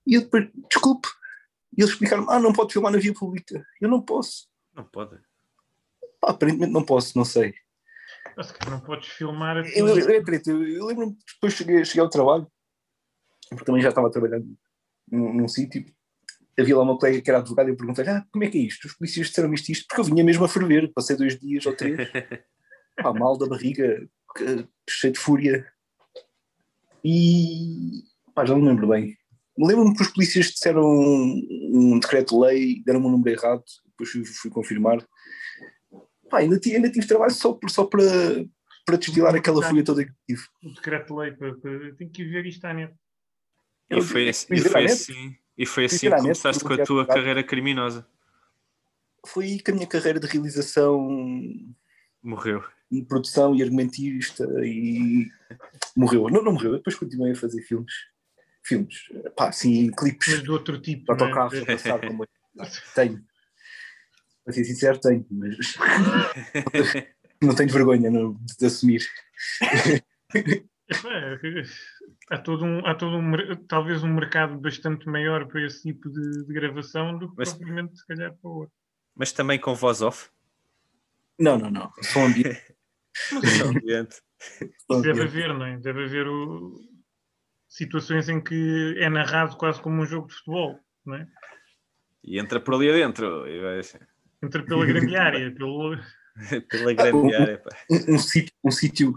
[0.07, 1.09] E eu depois, desculpe.
[1.76, 3.64] E eles explicaram ah, não pode filmar na via pública.
[3.80, 4.48] Eu não posso.
[4.74, 5.16] Não pode.
[6.20, 7.54] Pá, aparentemente não posso, não sei.
[8.37, 11.85] Mas que não podes filmar a Eu, eu, eu, eu, eu lembro-me que depois cheguei,
[11.85, 12.46] cheguei ao trabalho,
[13.48, 14.56] porque também já estava trabalhando
[15.11, 15.85] num, num sítio.
[16.59, 18.62] Havia lá uma colega que era advogada e eu perguntei-lhe: ah, como é que é
[18.62, 18.87] isto?
[18.87, 20.92] Os polícias disseram isto, isto, porque eu vinha mesmo a ferver.
[20.92, 21.96] Passei dois dias ou três,
[22.96, 24.06] pá, mal da barriga,
[24.88, 25.66] cheio de fúria.
[27.04, 28.02] E
[28.35, 29.16] pá, já não me lembro bem.
[29.59, 34.51] Lembro-me que os polícias disseram um, um decreto-lei, deram-me um número errado, depois fui, fui
[34.51, 35.07] confirmar.
[36.31, 38.03] Pá, ainda, tive, ainda tive trabalho só, por- só para,
[38.87, 40.43] para destilar aquela fúria toda que tive.
[40.65, 41.35] o decreto-lei.
[41.99, 42.95] Tenho que ir ver isto à net.
[43.91, 46.85] E foi, assim- e foi assim, e foi assim que net, começaste com a porque
[46.87, 48.07] tua carreira criminosa.
[49.27, 51.07] Foi aí que a minha carreira de realização
[52.23, 52.63] Morreu.
[52.91, 55.27] e produção e argumentista e
[55.97, 56.29] morreu.
[56.31, 57.93] Não, não morreu, eu depois continuei a fazer filmes.
[58.64, 58.94] Filmes,
[59.37, 61.05] pá, assim, clipes Mas do outro tipo.
[61.05, 61.12] de é?
[61.12, 62.27] autocarros a passar como
[62.94, 63.25] tenho.
[64.44, 65.57] Para ser sincero, tenho, mas
[67.42, 69.03] não tenho vergonha não, de assumir.
[70.35, 71.38] Epá,
[72.31, 73.33] Há todo um, há todo um,
[73.66, 77.99] talvez um mercado bastante maior para esse tipo de, de gravação do que Mas- propriamente,
[77.99, 78.75] se calhar, para o outro.
[79.16, 80.31] Mas também com voz off.
[81.38, 81.90] Não, não, não.
[82.03, 82.75] Só um ambiente.
[83.66, 84.16] Ambiente.
[84.87, 85.29] só Deve ambiente.
[85.29, 85.79] haver, não é?
[85.79, 86.81] Deve haver o-
[87.70, 91.26] situações em que é narrado quase como um jogo de futebol, não é?
[92.22, 93.46] E entra por ali adentro.
[93.48, 93.98] E vai assim,
[94.42, 95.96] Entra pela grande área, pelo...
[96.68, 97.59] Pela grande área.
[97.59, 97.70] pá.
[97.90, 99.14] Um, um sítio, um sítio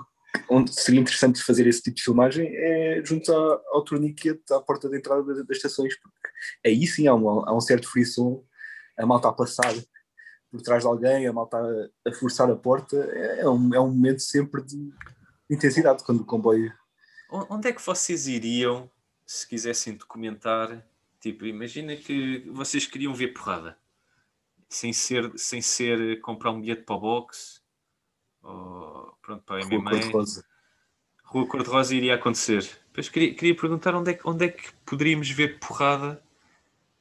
[0.49, 4.89] onde seria interessante fazer esse tipo de filmagem é junto à- ao torniquete à porta
[4.89, 6.29] de entrada das, das estações, porque
[6.65, 8.43] aí sim há um, há um certo frisson,
[8.97, 9.73] a malta a passar
[10.51, 13.79] por trás de alguém, a malta a, a forçar a porta, é, é um, é
[13.79, 14.91] um momento sempre de
[15.49, 16.73] intensidade quando o comboio.
[17.49, 18.89] Onde é que vocês iriam
[19.25, 20.85] se quisessem documentar?
[21.19, 23.77] Tipo, imagina que vocês queriam ver porrada.
[24.69, 27.61] Sem ser, sem ser comprar um bilhete para o boxe
[28.41, 29.89] ou pronto, para a Rua MMA.
[29.91, 30.45] Cor-de-Rosa.
[31.23, 32.69] Rua Cor-de-Rosa iria acontecer.
[32.87, 36.21] Depois queria, queria perguntar onde é, que- onde é que poderíamos ver porrada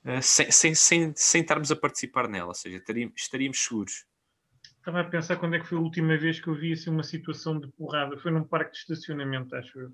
[0.05, 4.07] eh, sem, sem, sem, sem estarmos a participar nela, ou seja, estaríamos, estaríamos seguros.
[4.79, 7.05] Estava a pensar quando é que foi a última vez que eu vi assim, uma
[7.05, 8.17] situação de porrada.
[8.19, 9.93] Foi num parque de estacionamento, acho eu.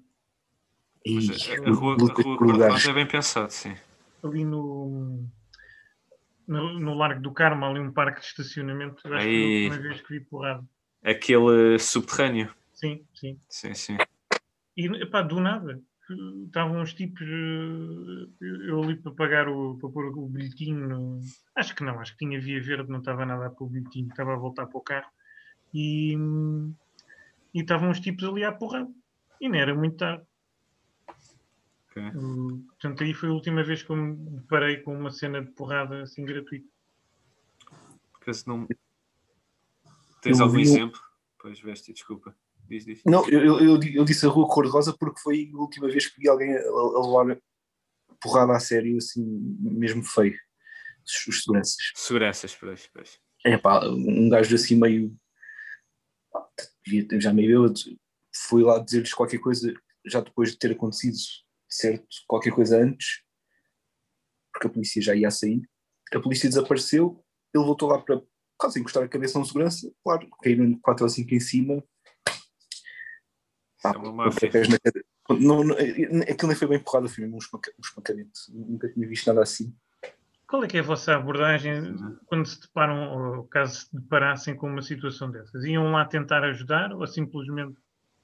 [1.07, 2.37] Mas Ih, a, a rua, a rua.
[2.39, 3.75] Cor-de-Rosa é bem pensado, sim.
[4.23, 5.25] Ali no,
[6.47, 8.97] no, no Largo do Carmo, ali um parque de estacionamento.
[8.97, 9.69] Acho que foi a Aí.
[9.69, 10.65] última vez que vi porrada.
[11.03, 12.53] Aquele subterrâneo.
[12.75, 13.39] Sim, sim.
[13.49, 13.97] Sim, sim.
[14.77, 15.81] E epá, do nada.
[16.47, 17.21] Estavam uns tipos.
[17.23, 19.77] eh, Eu ali para pagar o.
[19.79, 20.89] para pôr o bilhetinho.
[20.89, 21.21] no-
[21.55, 24.09] Acho que não, acho que tinha via verde, não estava nada a pôr o bilhetinho,
[24.09, 25.11] estava a voltar para o carro.
[25.75, 26.17] E.
[27.55, 28.89] E estavam uns tipos ali à porrada.
[29.41, 30.25] E não era muito tarde.
[31.99, 35.51] Uh, Portanto, aí foi a última vez que eu me deparei com uma cena de
[35.53, 36.69] porrada assim gratuita.
[38.13, 38.67] Porque se não...
[40.21, 41.01] Tens Eu algum vi exemplo?
[41.41, 42.37] Pois, veste, desculpa.
[42.69, 43.03] Diz, diz.
[43.05, 46.07] Não, eu, eu, eu di- eu disse a Rua Cor-de-Rosa porque foi a última vez
[46.07, 47.41] que vi alguém a, a levar
[48.21, 49.25] porrada a sério, assim,
[49.61, 50.37] mesmo feio.
[51.05, 51.77] Os, seguranças.
[51.95, 53.19] Seguranças, pois, pois.
[53.45, 55.17] É pá, um gajo assim meio.
[57.19, 57.73] Já meio eu
[58.35, 59.73] fui lá dizer-lhes qualquer coisa,
[60.07, 61.17] já depois de ter acontecido,
[61.69, 62.07] certo?
[62.27, 63.23] Qualquer coisa antes,
[64.53, 65.63] porque a polícia já ia a sair.
[66.13, 68.21] A polícia desapareceu, ele voltou lá para
[68.57, 71.85] quase encostar a cabeça a um segurança, claro, caíram quatro ou cinco em cima.
[73.83, 75.05] Pá, É uma na cadeira.
[75.31, 78.33] Não, não, aquilo nem foi bem empurrado, foi mesmo um espanca- um espancamento.
[78.49, 79.77] Nunca tinha visto nada assim.
[80.49, 84.69] Qual é que é a vossa abordagem quando se deparam, ou caso se deparassem com
[84.71, 85.63] uma situação dessas?
[85.65, 87.79] Iam lá tentar ajudar ou simplesmente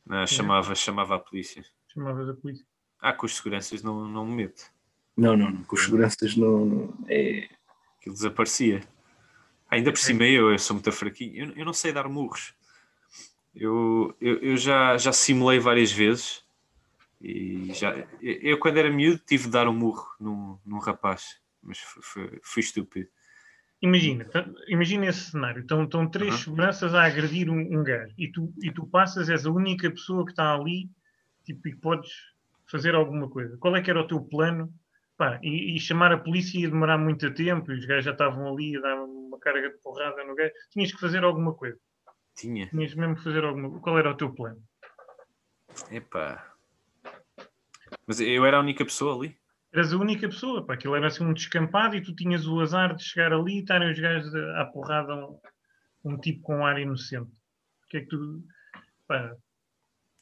[0.06, 1.62] Não, chamava, chamava a polícia.
[1.92, 2.66] chamavas a polícia?
[3.06, 4.72] Ah, com os seguranças não, não me meto.
[5.14, 5.62] Não, não, não.
[5.64, 6.64] Com os seguranças não.
[6.64, 7.48] não é,
[8.00, 8.82] Aquilo desaparecia.
[9.70, 11.36] Ainda por cima eu, eu sou muito fraquinho.
[11.50, 12.54] Eu, eu não sei dar murros.
[13.54, 16.42] Eu, eu, eu já, já simulei várias vezes.
[17.20, 21.38] E já, eu, eu, quando era miúdo, tive de dar um murro num, num rapaz.
[21.62, 23.08] Mas foi, foi- fui estúpido.
[23.82, 25.60] Imagina, tá- imagina esse cenário.
[25.60, 26.40] Estão, estão três Uhum.
[26.40, 30.24] seguranças a agredir um, um gajo e tu, e tu passas, és a única pessoa
[30.24, 30.88] que está ali
[31.44, 32.10] tipo, e podes
[32.70, 33.56] fazer alguma coisa.
[33.58, 34.72] Qual é que era o teu plano?
[35.16, 38.52] Pá, e, e chamar a polícia ia demorar muito tempo e os gajos já estavam
[38.52, 40.52] ali a dar uma carga de porrada no gajo.
[40.70, 41.78] Tinhas que fazer alguma coisa.
[42.36, 42.66] Tinha.
[42.68, 43.82] Tinhas mesmo que fazer alguma coisa.
[43.82, 44.60] Qual era o teu plano?
[45.90, 46.52] Epá.
[48.06, 49.38] Mas eu era a única pessoa ali.
[49.72, 52.94] Eras a única pessoa, pá, aquilo era assim um descampado e tu tinhas o azar
[52.94, 55.40] de chegar ali e estarem os gajos à porrada um,
[56.04, 57.30] um tipo com um ar inocente.
[57.30, 58.44] O que é que tu.
[59.06, 59.34] Pá,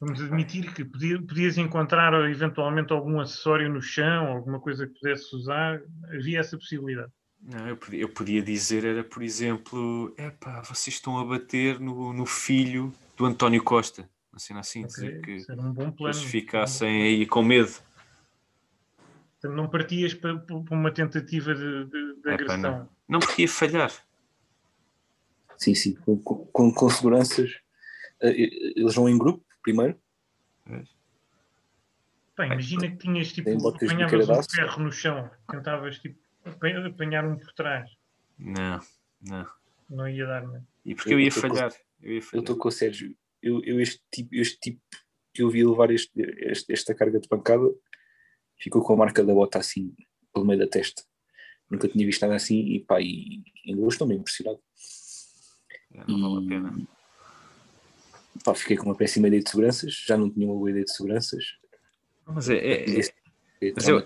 [0.03, 5.33] Vamos admitir que podia- podias encontrar eventualmente algum acessório no chão, alguma coisa que pudesse
[5.33, 5.81] usar.
[6.13, 7.09] Havia essa possibilidade.
[7.41, 12.11] Não, eu podia, eu podia dizer, era, por exemplo, epá, vocês estão a bater no,
[12.11, 14.09] no filho do António Costa.
[14.31, 16.13] Uma cena assim, dizer Ok, que um bom plano.
[16.15, 17.71] eles ficassem aí com medo.
[19.43, 22.57] Não partias para, para uma tentativa de, de- de Epá, agressão.
[22.61, 22.89] não.
[23.07, 23.91] Não porque ia falhar.
[25.57, 27.51] Sim, sim, com, com, com seguranças.
[28.21, 29.99] Eh, Eles vão em grupo, primeiro.
[32.35, 37.53] Pá, imagina que tinhas tipo, apanhavas um ferro no chão, tentavas tipo, apanhar um por
[37.53, 37.89] trás.
[38.39, 38.79] Não,
[39.21, 39.47] não.
[39.89, 40.63] Não ia dar, né?
[40.83, 41.71] E porque eu, Eu ia estou com- falhar.
[42.01, 42.43] Eu ia Eu falhar.
[42.43, 43.15] estou com o Sérgio.
[43.41, 44.81] Eu, eu este, tipo, este tipo
[45.33, 46.11] que eu vi levar este,
[46.49, 47.63] este- esta carga de pancada
[48.59, 49.93] ficou com a marca da bota assim,
[50.33, 51.03] pelo meio da testa.
[51.69, 54.59] Nunca tinha visto nada assim e pá, e ainda hoje estou meio impressionado.
[55.93, 56.87] É, Não vale a pena.
[58.43, 60.91] Pá, fiquei com uma péssima ideia de seguranças, já não tinha uma boa ideia de
[60.93, 61.57] seguranças.
[62.25, 64.03] Mas é, é- é- Mas eu-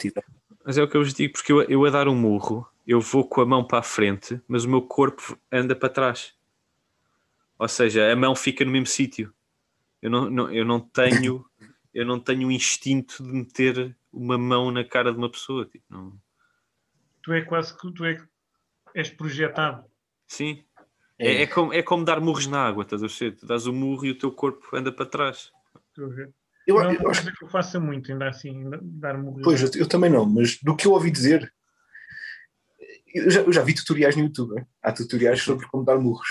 [0.65, 2.99] mas é o que eu vos digo, porque eu, eu a dar um murro, eu
[2.99, 6.35] vou com a mão para a frente, mas o meu corpo anda para trás.
[7.57, 9.33] Ou seja, a mão fica no mesmo sítio.
[10.01, 11.45] Eu não, não- eu não tenho
[11.93, 15.65] eu não tenho o instinto de meter uma mão na cara de uma pessoa.
[15.65, 16.13] tipo, não-
[17.23, 18.23] Tu é quase que tu é, que
[18.93, 19.83] és projetado.
[20.27, 20.63] Sim.
[21.19, 23.35] É, é como, é como dar murros na água, estás a ver?
[23.35, 25.51] Tu dás o murro e o teu corpo anda para trás.
[25.89, 26.33] Estou a ver.
[26.67, 29.69] Eu, não é eu uma acho que eu faça muito, ainda assim, dar-me Pois, eu,
[29.81, 31.51] eu também não, mas do que eu ouvi dizer,
[33.15, 34.67] eu já, eu já vi tutoriais no YouTube, né?
[34.83, 36.27] há tutoriais sobre como dar murros,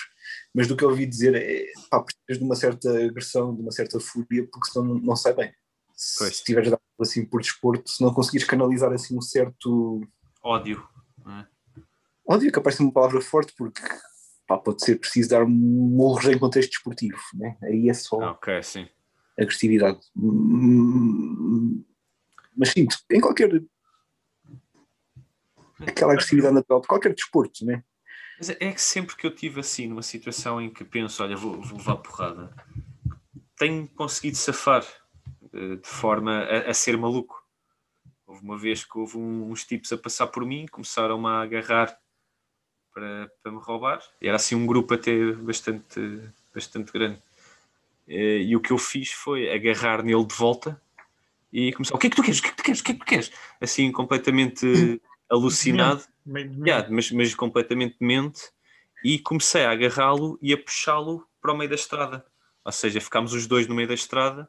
[0.55, 3.73] mas do que eu ouvi dizer é pá, precisas de uma certa agressão, de uma
[3.73, 5.53] certa fúria, porque senão não, não sai bem.
[5.95, 6.33] Se Pois.
[6.35, 10.03] estiveres a dar assim por desporto, se não conseguires canalizar assim um certo
[10.43, 10.87] Ódio.
[11.25, 11.47] não é?
[12.29, 13.81] ódio, é capaz de ser uma palavra forte, porque
[14.47, 17.57] pá, pode ser preciso dar murros em contexto desportivo, né?
[17.63, 18.89] aí é só Ah, ok, sim.
[19.39, 20.01] agressividade.
[22.57, 23.63] Mas sim, em qualquer.
[25.87, 27.83] aquela agressividade natural de qualquer desporto, né?
[28.39, 31.61] Mas é que sempre que eu tive assim, numa situação em que penso, olha, vou,
[31.61, 32.55] vou levar porrada,
[33.57, 34.85] tenho conseguido safar
[35.53, 37.43] eh, de forma a, a ser maluco.
[38.27, 41.97] Houve uma vez que houve uns tipos a passar por mim, começaram-me a agarrar
[42.97, 44.01] para, para me roubar.
[44.23, 46.23] Era assim um grupo até bastante,
[46.55, 47.23] bastante grande.
[48.09, 50.81] Eh, E o que eu fiz foi agarrar nele de volta
[51.53, 52.39] e começar: o que é que tu queres?
[52.39, 52.81] O que é que tu queres?
[52.81, 53.33] O que é que tu queres?
[53.61, 56.05] Assim, completamente alucinado.
[56.25, 58.51] Meio de Yeah, mas, mas completamente mente
[59.05, 62.25] e comecei a agarrá-lo e a puxá-lo para o meio da estrada.
[62.65, 64.49] Ou seja, ficámos os dois no meio da estrada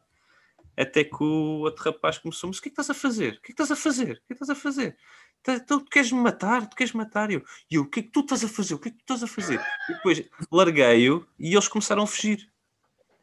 [0.75, 3.33] até que o outro rapaz começou, o que é que estás a fazer?
[3.33, 4.11] O que é que estás a fazer?
[4.11, 4.95] O que é que estás a fazer?
[5.43, 6.67] "Tá- Então, tu queres me matar?
[6.67, 7.31] Tu queres matar?
[7.31, 8.73] E eu, e eu, o que é que tu estás a fazer?
[8.73, 9.59] O que é que tu estás a fazer?
[9.89, 12.51] E depois larguei-o e eles começaram a fugir.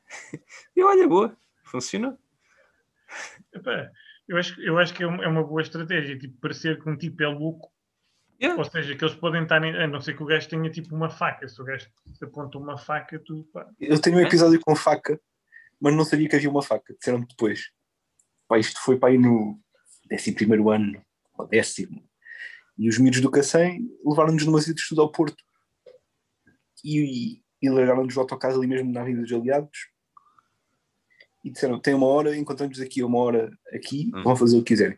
[0.77, 2.19] E olha, boa, funcionou.
[3.53, 3.91] Epá,
[4.29, 6.97] eu, acho, eu acho que é uma, é uma boa estratégia, tipo, parecer que um
[6.97, 7.73] tipo é louco,
[8.41, 8.59] Yeah.
[8.61, 10.93] ou seja, que eles podem estar, em- a não ser que o gajo tenha tipo
[10.95, 11.87] uma faca, se o gajo
[12.19, 15.21] te aponta uma faca, tu pá, Eu tenho um episódio com faca,
[15.81, 16.93] mas não sabia que havia uma faca.
[16.95, 17.71] Disseram-me depois.
[18.49, 19.61] Pá, isto foi para aí no
[20.13, 20.35] 11
[20.75, 21.03] ano,
[21.39, 22.03] ou décimo.
[22.77, 25.43] E os miúdos do Cacém levaram-nos numa visita de estudo ao Porto.
[26.85, 29.89] E, e largaram-nos de autocarro ali mesmo na Avenida dos Aliados.
[31.45, 34.23] E disseram: tem uma hora, encontramos aqui uma hora aqui, Hum.
[34.23, 34.97] vão fazer o que quiserem.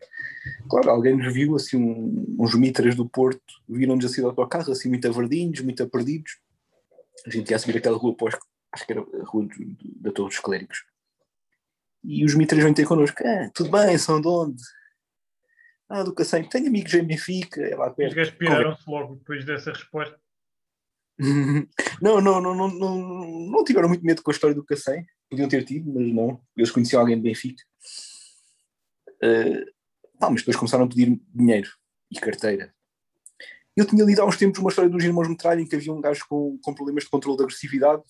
[0.69, 4.89] Claro, alguém nos viu, assim, um- uns mitras do Porto, viram-nos assim do autocarro, assim,
[4.89, 6.39] muito averdinhos, muito a perdidos.
[7.25, 8.35] A gente ia subir aquela rua após,
[8.71, 10.85] acho que era a rua do- do- da Torre dos Clérigos.
[12.03, 13.17] E os mitras vêm ter connosco.
[13.25, 14.63] Ah, tudo bem, são de onde?
[15.89, 16.43] Ah, do Cacém.
[16.49, 18.15] Tenho amigos em Benfica, é lá os perto.
[18.15, 20.19] gajos piraram-se logo depois dessa resposta.
[21.99, 25.03] Não, não, não, não, não, tiveram muito medo com a história do Cacém.
[25.29, 26.39] Podiam ter tido, mas não.
[26.55, 27.63] Eles conheciam alguém de Benfica.
[30.19, 31.69] Pá, mas depois começaram a pedir dinheiro
[32.11, 32.73] e carteira.
[33.75, 36.01] Eu tinha lido há uns tempos uma história dos irmãos Metralha em que havia um
[36.01, 38.03] gajo com, com problemas de controle de agressividade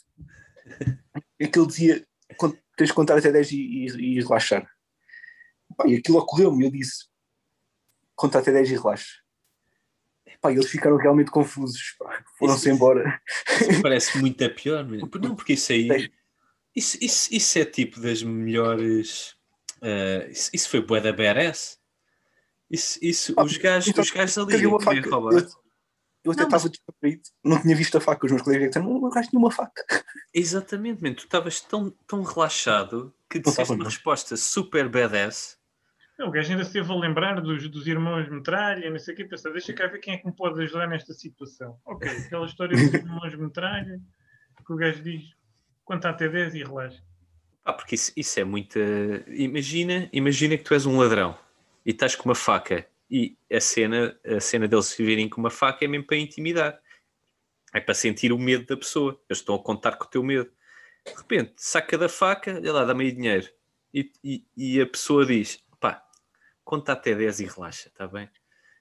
[1.39, 2.05] em que ele dizia
[2.37, 4.69] "Con- tens de contar até 10 e, relaxar.
[5.85, 7.05] E aquilo ocorreu-me, eu disse
[8.17, 9.19] conta até 10 e relaxa.
[10.25, 11.95] E eles ficaram realmente confusos.
[12.37, 13.21] Foram-se embora.
[13.69, 14.83] Isso parece muito a pior.
[14.85, 15.09] mesmo.
[15.21, 16.11] Não, porque isso aí.
[16.75, 19.35] Isso, isso, isso é tipo das melhores.
[19.81, 21.77] eh, isso, isso foi bué da BRS.
[22.69, 25.09] Isso, isso, Ah, os gajos, então, os gajos ali faca.
[25.09, 25.33] roubar.
[25.39, 25.47] Eu,
[26.25, 28.25] eu até estava distraído, não tinha visto a faca.
[28.25, 29.83] Os meus colegas disseram: "Não, o gajo tinha uma faca.
[30.33, 31.13] Exatamente, man.
[31.13, 35.57] tu estavas tão, tão relaxado que disseste uma resposta super badass.
[36.19, 39.23] O gajo ainda se teve a lembrar dos, dos irmãos Metralha, não sei o quê,
[39.23, 41.79] pensar, deixa cá ver quem é que me pode ajudar nesta situação.
[41.85, 44.01] Ok, aquela história dos irmãos Metralha,
[44.65, 45.23] que o gajo diz,
[45.85, 47.01] conta até 10 e relaxa.
[47.63, 48.79] Ah, porque isso, isso é muita.
[49.27, 51.37] Imagina, imagina que tu és um ladrão
[51.85, 55.49] e estás com uma faca e a cena, a cena deles se virem com uma
[55.49, 56.79] faca é mesmo para intimidar.
[57.73, 59.19] É para sentir o medo da pessoa.
[59.29, 60.49] Eles estão a contar com o teu medo.
[61.05, 63.47] De repente, saca da faca, olha lá, dá-me aí dinheiro.
[63.93, 65.63] E, e, e a pessoa diz:
[66.67, 68.29] conta até 10 e relaxa, está bem?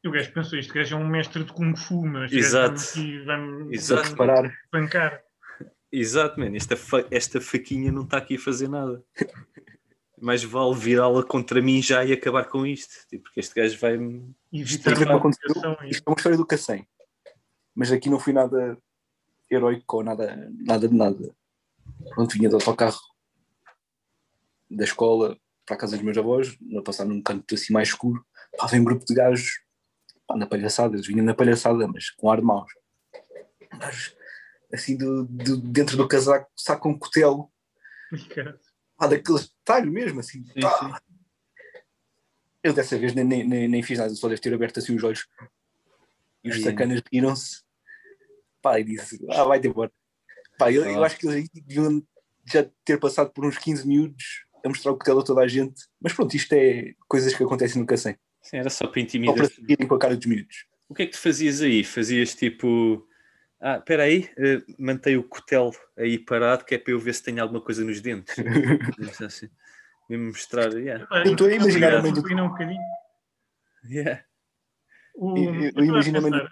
[0.02, 2.80] E o gajo pensou, este gajo é um mestre de Kung Fu, mas Exato.
[2.80, 4.08] aqui- vai-me Exato.
[4.10, 4.52] Reparar.
[4.70, 5.22] pancar.
[5.90, 6.56] Exato, mano.
[6.56, 9.02] Esta, fa- esta faquinha não está aqui a fazer nada.
[10.20, 12.92] Mais vale virá-la contra mim já e acabar com isto.
[13.08, 14.34] Tipo, porque este gajo vai-me.
[14.52, 15.54] E Isto evitar também a aconteceu.
[15.54, 15.88] comunicação.
[15.88, 16.88] Isto é uma história do Cacém.
[17.74, 18.76] Mas aqui não fui nada
[19.50, 21.34] heroico ou nada, nada de nada.
[22.14, 22.98] Pronto, vinha do autocarro
[24.70, 28.24] da escola para a casa dos meus avós, a passar num canto assim mais escuro.
[28.56, 29.60] Pá, vem um grupo de gajos
[30.26, 32.72] pá, na palhaçada, eles vinham na palhaçada, mas com ar de maus.
[33.78, 34.16] Gajos,
[34.72, 37.50] assim, do, do- dentro do casaco, saca um cutelo,
[38.96, 40.44] pá, daqueles talho mesmo, assim.
[40.60, 41.00] pá.
[42.62, 45.28] Eu dessa vez nem, nem, nem, fiz nada, só devo ter aberto assim os olhos.
[46.42, 47.62] E os sacanas riram-se.
[48.62, 49.92] Pá, e disse, ah, vai-te embora.
[50.58, 52.02] Pá, eu, eu acho que eles deviam
[52.44, 55.82] já ter passado por uns 15 minutos a mostrar o cutelo a toda a gente.
[56.00, 58.16] Mas pronto, isto é coisas que acontecem no Cacém.
[58.42, 59.36] Sim, era só para Só intimidar.
[59.36, 60.66] para se rirem com a cara dos miúdos.
[60.88, 61.82] O que é que tu fazias aí?
[61.82, 63.06] Fazias tipo.
[63.60, 67.22] Ah, espera aí, eh, mantei o cutelo aí parado, que é para eu ver se
[67.22, 68.34] tenho alguma coisa nos dentes.
[69.24, 69.48] Assim,
[70.08, 70.72] mesmo mostrar.
[70.74, 72.80] Yeah, Eu estou a imaginar a mãe do- um bocadinho.
[73.88, 74.22] yeah.
[75.14, 76.48] O- Eu- eu imagino a mãe do-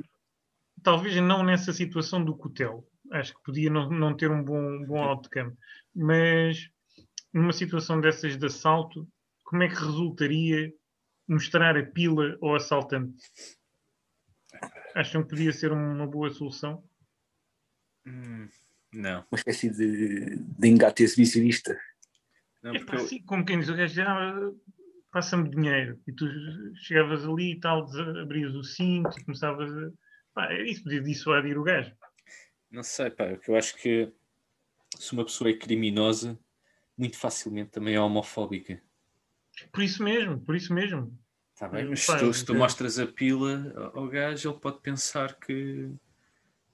[0.82, 2.84] Talvez não nessa situação do Cotel.
[3.12, 5.52] Acho que podia não, não ter um bom, bom outcome.
[5.94, 6.68] Mas
[7.34, 9.06] numa situação dessas de assalto,
[9.42, 10.72] como é que resultaria
[11.28, 13.22] mostrar a pila ao assaltante?
[14.94, 16.84] Acham que podia ser uma boa solução?
[18.06, 18.48] Hum,
[18.92, 21.76] não, Uma espécie de, de engate exibicionista.
[22.62, 24.50] não É porque pá, eu- assim, como quem diz, o gajo já
[25.10, 26.00] passa-me dinheiro.
[26.06, 26.26] E tu
[26.76, 27.84] chegavas ali e tal,
[28.20, 29.90] abrias o cinto e começavas a.
[30.34, 31.92] Pá, isso podia dissuadir o gajo.
[32.70, 34.12] não sei, pá, porque eu acho que
[34.98, 36.38] se uma pessoa é criminosa,
[36.96, 38.80] muito facilmente também é homofóbica.
[39.72, 41.16] Por isso mesmo, por isso mesmo.
[41.56, 42.58] Tá bem, mas se tu, se tu é.
[42.58, 45.90] mostras a pila ao gajo, ele pode pensar que,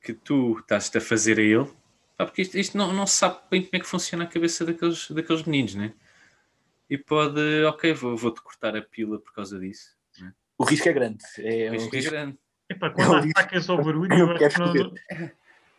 [0.00, 1.70] que tu estás-te a fazer a ele.
[2.16, 4.64] Pá, porque isto, isto não, não se sabe bem como é que funciona a cabeça
[4.64, 5.92] daqueles, daqueles meninos, né?
[6.88, 9.96] E pode, ok, vou- vou-te cortar a pila por causa disso.
[10.58, 11.24] O risco é grande.
[11.38, 12.38] É, O um risco é risco- grande.
[12.68, 15.32] Epá, quando há Não, facas ao barulho, não eu acho que não, não é,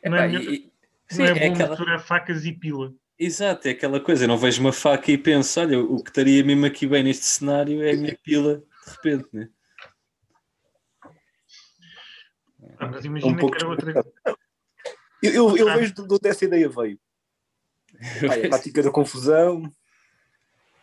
[0.04, 0.72] Epá, melhor- e- e- não
[1.18, 2.94] sim, é é bom aquela- misturar facas e pila.
[3.24, 6.66] Exato, é aquela coisa, não vejo uma faca e penso, olha, o que estaria mesmo
[6.66, 9.48] aqui bem neste cenário é a minha pila, de repente, né?
[12.80, 14.04] Ah, mas é um imagina pouco que era outra.
[15.22, 15.78] Eu, eu, eu Ah.
[15.78, 17.00] vejo de onde essa ideia veio.
[18.24, 19.72] É a tática da confusão,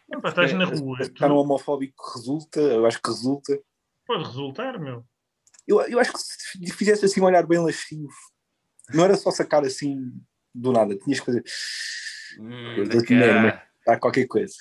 [0.09, 3.61] Epá, estás na é, rua, estar um tu- homofóbico resulta, eu acho que resulta.
[4.07, 5.05] pode resultar, meu.
[5.67, 8.09] Eu, eu acho que se fizesse assim um olhar bem lascivo,
[8.95, 10.13] não era só sacar assim
[10.55, 11.43] do nada, tinhas que fazer
[12.39, 14.55] Hum, Eu dou dinheiro, mas- ah, qualquer coisa.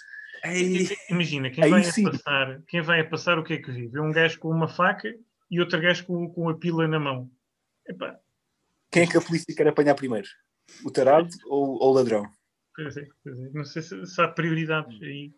[0.43, 2.07] Ei, Imagina, quem Aí vai, sim.
[2.07, 3.97] a passar, quem vai a passar o que é que vive?
[3.97, 5.13] É um gajo com uma faca
[5.49, 7.30] e outro gajo com, com a pila na mão.
[7.88, 8.19] Epá,
[8.91, 10.28] Quem é que a polícia quer apanhar primeiro?
[10.84, 12.30] O tarado ou, ou o ladrão?
[12.75, 13.49] pois é, pois é.
[13.53, 15.34] Não sei se, se há prioridades aí.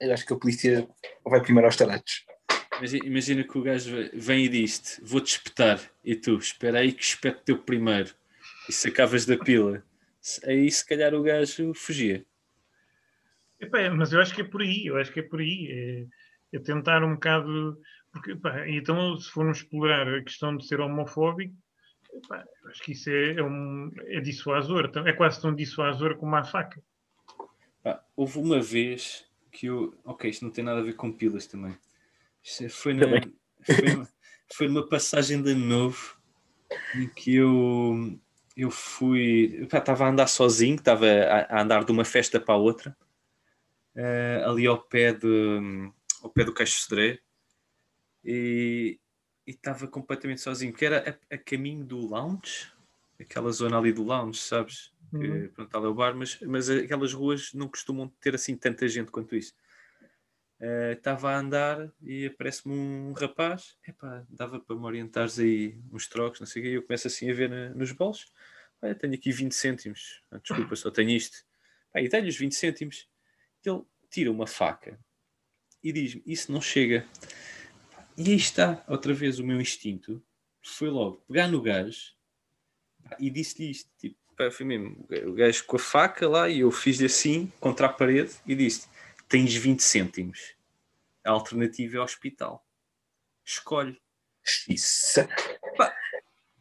[0.00, 0.88] Eu acho que a polícia
[1.24, 2.24] vai primeiro aos tarados.
[2.78, 5.80] Imagina, imagina que o gajo vem e diz-te: Vou-te espetar.
[6.04, 8.12] E tu, espera aí que espete teu primeiro.
[8.68, 9.82] E sacavas da pila.
[10.44, 12.24] Aí se calhar o gajo fugia.
[13.60, 16.08] Epá, mas eu acho que é por aí, eu acho que é por aí.
[16.52, 17.80] É, é tentar um bocado.
[18.12, 21.54] Porque, epá, então, se formos explorar a questão de ser homofóbico,
[22.12, 24.90] epá, eu acho que isso é, é, um, é dissuasor.
[25.06, 26.82] É quase tão dissuasor como a faca.
[28.14, 29.94] Houve uma vez que eu.
[30.04, 31.76] Ok, isto não tem nada a ver com pilas também.
[32.42, 33.34] Isto foi, na, Também.
[33.64, 34.06] foi,
[34.52, 36.16] foi numa passagem de ano novo
[36.94, 38.18] em que eu,
[38.56, 39.66] eu fui.
[39.72, 42.96] Estava a andar sozinho, estava a, a andar de uma festa para a outra,
[43.94, 45.90] eh, ali ao pé, de,
[46.22, 47.18] ao pé do Caixo Cedreiro,
[48.24, 48.98] e
[49.46, 52.72] estava completamente sozinho, porque era a, a caminho do lounge,
[53.20, 54.92] aquela zona ali do lounge, sabes?
[55.10, 55.48] Que, Uhum.
[55.54, 59.10] pronto, ali é o bar, mas, mas aquelas ruas não costumam ter assim tanta gente
[59.10, 59.54] quanto isso.
[60.64, 66.06] Eh, Estava a andar e aparece-me um rapaz, epá, dava para me orientares aí uns
[66.06, 68.32] trocos, não sei o quê, e eu começo assim a ver na- nos bolsos,
[68.80, 71.36] olha, tenho aqui 20 cêntimos, Ah, desculpa, só tenho isto.
[71.92, 73.08] Pá, e dei-lhe os 20 cêntimos.
[73.64, 74.96] Ele tira uma faca
[75.82, 77.04] e diz-me, isso não chega.
[78.16, 80.22] E aí está, outra vez, o meu instinto
[80.62, 82.12] foi logo pegar no gajo
[83.18, 84.16] e disse-lhe isto, tipo,
[84.52, 85.06] foi mesmo.
[85.26, 88.88] O gajo com a faca lá e eu fiz-lhe assim contra a parede e disse:
[89.32, 90.54] Tens 20 cêntimos.
[91.24, 92.62] A alternativa é hospital.
[93.42, 93.98] Escolhe.
[94.68, 95.20] Isso.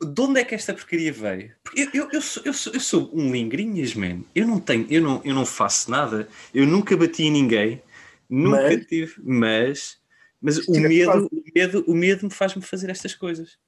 [0.01, 1.53] De onde é que esta porcaria veio?
[1.61, 4.23] Porque eu, eu, eu, sou, eu, sou, eu sou um lingrinhas, man.
[4.33, 6.29] Eu não tenho, eu não, eu não faço nada.
[6.53, 7.83] Eu nunca bati em ninguém.
[8.29, 9.15] Nunca Mas- tive.
[9.21, 10.01] Mas,
[10.39, 13.59] mas o tivesse medo, o medo, o medo me faz-me fazer estas coisas.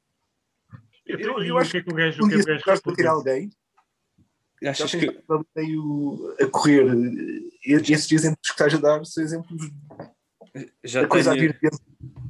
[1.06, 2.64] Eu, Eu- eu, acho que é que o gajo, Um o que é o gajo
[2.66, 3.12] respondeu.
[3.12, 3.52] alguém,
[4.66, 5.24] Achas tens que.
[5.56, 6.86] meio a correr.
[7.66, 9.70] Esses exemplos que estás a dar são exemplos
[10.84, 11.54] Já a tenho,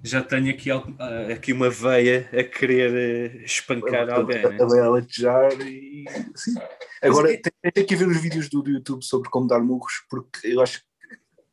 [0.03, 4.41] já tenho aqui, ah, aqui uma veia a querer eh, espancar alguém.
[4.41, 4.57] né?
[4.59, 6.05] a, a, a latejar e
[6.35, 6.53] sim.
[7.01, 10.47] Agora é- tem, que ver os vídeos do, do YouTube sobre como dar murros, porque
[10.47, 10.85] eu acho que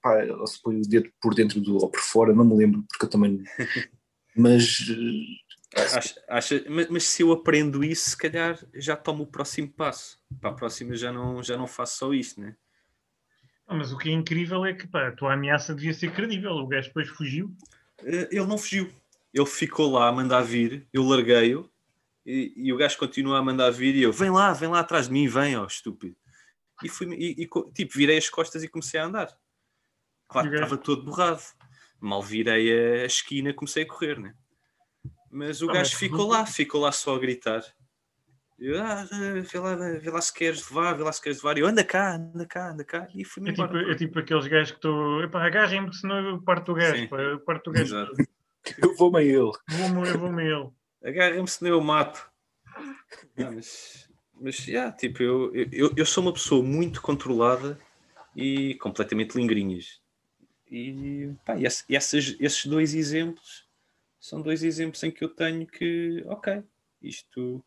[0.01, 3.05] pá, se põe o dedo por dentro do, ou por fora, não me lembro, porque
[3.05, 3.43] eu também.
[4.37, 4.87] Mas
[5.75, 10.19] Acha- acha- mas, mas se eu aprendo isso, se calhar já tomo o próximo passo.
[10.41, 12.57] Para a próxima já não, já não faço só isto, né?
[13.69, 16.51] Mas o que é incrível é que pá, a tua ameaça devia ser credível.
[16.53, 17.55] O gajo depois fugiu.
[18.03, 18.93] Eh, Ele não fugiu.
[19.33, 21.71] Ele ficou lá a mandar vir, eu larguei-o
[22.27, 25.07] e, e o gajo continua a mandar vir e eu, vem lá, vem lá atrás
[25.07, 26.17] de mim, vem, ó estúpido.
[26.83, 29.39] E, fui, e, e tipo, virei as costas e comecei a andar.
[30.27, 31.41] Claro estava todo borrado.
[32.01, 34.35] Mal virei a esquina, comecei a correr, né?
[35.31, 37.63] Mas o Ah, gajo mas ficou lá, ficou lá só a gritar.
[38.59, 41.57] Eu, ah, eh, vê, lá, vê lá se queres levar, vê lá se queres levar.
[41.57, 43.09] E eu, anda cá, anda cá, anda cá.
[43.15, 45.23] E fui-me É tipo, é tipo aqueles gajos que estou.
[45.23, 47.09] Epá, agarrem-me, senão eu parto o gajo.
[47.09, 47.87] Pá, eu parto o gajo.
[47.87, 48.13] Exato.
[48.77, 49.51] eu vou-me a ele.
[49.69, 50.69] Vou-me eu vou-me a ele.
[51.03, 52.31] Agarra-me senão eu mato.
[53.39, 57.79] Ah, mas, mas yeah, tipo, eu, eu, eu sou uma pessoa muito controlada
[58.37, 60.03] e completamente lingrinhas.
[60.71, 63.67] E, pá, e esse- esses, esses dois exemplos
[64.21, 66.63] são dois exemplos em que eu tenho que, ok,
[67.03, 67.65] isto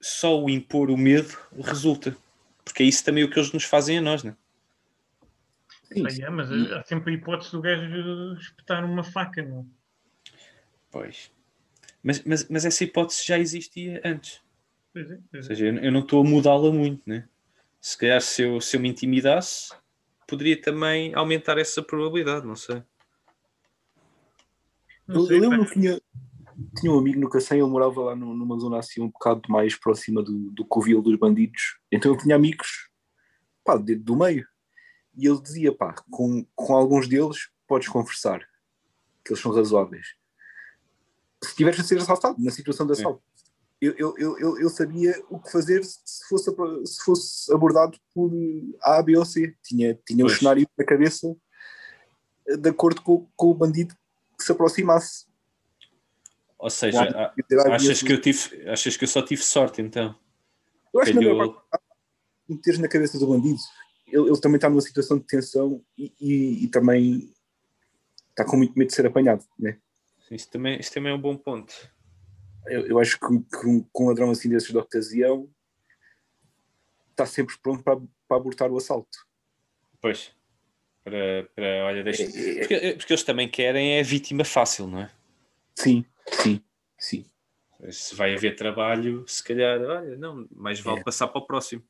[0.00, 2.16] só o impor o medo resulta.
[2.64, 4.36] Porque é isso também o que eles nos fazem a nós, né?
[5.84, 9.66] Sim, Ah, é, mas há sempre a hipótese do gajo espetar uma faca, não?
[10.90, 11.30] Pois.
[12.02, 14.40] Mas, mas, mas essa hipótese já existia antes.
[14.92, 15.48] Pois é, Ou pois é.
[15.48, 17.28] seja, eu eu não estou a mudá-la muito, né?
[17.80, 19.74] Se calhar se eu, se eu me intimidasse,
[20.26, 22.82] poderia também aumentar essa probabilidade, não sei.
[25.08, 26.00] Eu, lembro que tinha,
[26.78, 29.74] tinha um amigo no Cacém, ele morava lá num- numa zona assim um bocado mais
[29.74, 31.78] próxima do, do covil dos bandidos.
[31.92, 32.90] Então eu tinha amigos
[33.64, 34.46] pá, de- do meio.
[35.16, 38.40] E ele dizia, pá, com, com alguns deles podes conversar,
[39.24, 40.06] que eles são razoáveis.
[41.42, 43.22] Se estiveres a ser assaltado, na situação de assalto.
[43.80, 46.50] Eu, eu, eu, eu, sabia o que fazer se fosse,
[46.86, 48.32] se fosse abordado por
[48.80, 49.54] A, B ou C.
[49.62, 50.38] Tinha, tinha o Pois.
[50.38, 51.36] cenário na cabeça
[52.46, 53.94] de acordo com, com o bandido
[54.44, 55.26] que se aproximasse.
[56.58, 57.34] Ou seja, a-
[57.74, 60.14] achas que eu tive, achas que eu só tive sorte então?
[60.92, 61.84] Eu acho que na Calhou- maior parte
[62.48, 63.58] meteres na cabeça do bandido.
[64.06, 67.32] Ele, ele também está numa situação de tensão e, e- e também
[68.30, 69.44] está com muito medo de ser apanhado.
[69.58, 69.78] Né?
[70.30, 71.72] Isso também, isso também é um bom ponto.
[72.66, 75.50] Eu, eu acho que, que um, que um ladrão assim desses de ocasião
[77.10, 79.18] está sempre pronto para, para abortar o assalto.
[80.00, 80.32] Pois.
[81.04, 82.22] Para, para olha, deixa...
[82.22, 82.58] É, é, é.
[82.60, 85.10] porque, porque eles também querem é a vítima fácil, não é?
[85.76, 86.60] Sim, sim,
[86.98, 87.26] sim.
[87.90, 91.02] Se vai haver trabalho, se calhar, olha, não, mais vale É.
[91.04, 91.82] passar para o próximo.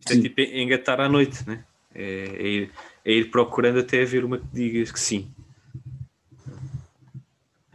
[0.00, 0.18] Isto Sim.
[0.18, 1.64] é tipo engatar à noite, né?
[1.94, 2.72] É, é, ir,
[3.02, 5.32] é ir procurando até haver uma que digas que sim.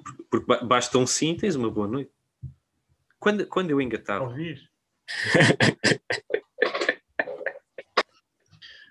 [0.03, 2.11] Porque- Porque ba- basta um sim, tens uma boa noite.
[3.19, 4.69] Quando, quando eu engatava, Talvez.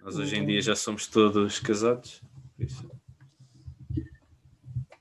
[0.03, 2.23] Nós hoje em dia já somos todos casados.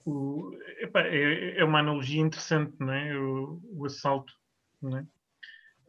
[0.05, 3.17] O- epá, é, é uma analogia interessante, não é?
[3.17, 4.33] O, o assalto,
[4.81, 5.05] não é?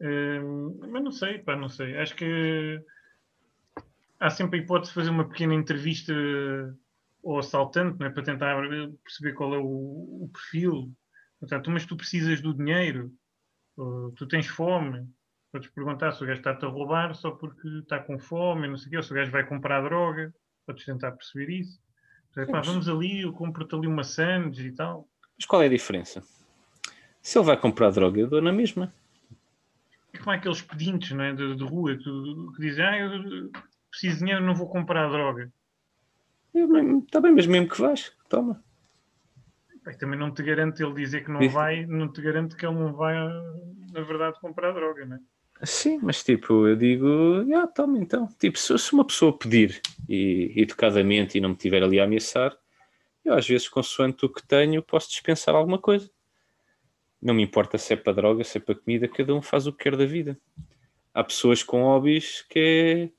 [0.01, 1.97] Hum, mas não sei, pá, não sei.
[1.97, 2.79] Acho que
[4.19, 6.13] há sempre a hipótese de fazer uma pequena entrevista
[7.23, 8.09] ao assaltante, não é?
[8.09, 8.55] Para tentar
[9.03, 9.63] perceber qual é o,
[10.23, 10.91] o perfil.
[11.39, 13.11] Portanto, mas tu precisas do dinheiro,
[14.15, 15.07] tu tens fome.
[15.51, 18.87] Podes perguntar se o gajo está-te a roubar só porque está com fome, não sei
[18.87, 20.33] o quê, ou se o gajo vai comprar droga.
[20.65, 21.79] Podes tentar perceber isso.
[22.33, 25.07] Portanto, pá, vamos ali, eu compro-te ali uma sandes e tal.
[25.35, 26.23] Mas qual é a diferença?
[27.21, 28.91] Se ele vai comprar droga, eu dou na mesma.
[30.13, 33.51] É como aqueles pedintes não é, de, de rua que, que dizem: Ah, eu
[33.89, 35.51] preciso de dinheiro, não vou comprar droga.
[36.53, 38.63] Está bem, mas mesmo que vais, toma.
[39.83, 42.75] Pá, também não te garante ele dizer que não vai, não te garante que ele
[42.75, 43.15] não vai,
[43.91, 45.19] na verdade, comprar droga, não é?
[45.63, 47.07] Sim, mas tipo, eu digo,
[47.55, 48.27] ah, toma então.
[48.39, 52.57] Tipo, se, se uma pessoa pedir e, educadamente e não me tiver ali a ameaçar,
[53.23, 56.09] eu às vezes, consoante o que tenho, posso dispensar alguma coisa.
[57.21, 59.71] Não me importa se é para droga, se é para comida, cada um faz o
[59.71, 60.39] que quer da vida.
[61.13, 63.13] há pessoas com hobbies que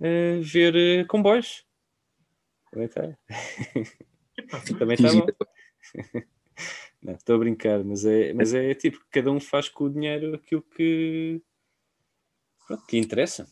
[0.00, 1.64] é eh, ver eh, comboios.
[2.72, 3.02] Também está.
[4.78, 5.26] Também está bom.
[7.02, 10.34] Não, estou a brincar, mas é, mas é tipo, cada um faz com o dinheiro
[10.34, 11.40] aquilo que,
[12.66, 13.46] pronto, que interessa.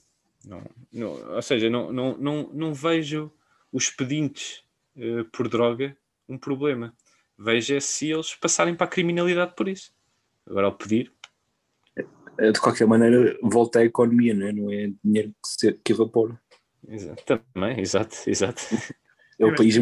[0.44, 0.62] Não,
[0.92, 3.32] não, ou seja, não, não, não, não vejo
[3.72, 4.62] os pedintes
[4.96, 5.96] eh, por droga
[6.28, 6.94] um problema.
[7.38, 9.92] Vejo é se eles passarem para a criminalidade por isso.
[10.46, 11.10] Agora, ao pedir,
[12.38, 14.52] Eh, De qualquer maneira, volta à economia, não é?
[14.52, 16.40] Não é dinheiro que, se, que evapora.
[16.86, 18.62] Exato, também, exato, exato.
[19.38, 19.76] É o país.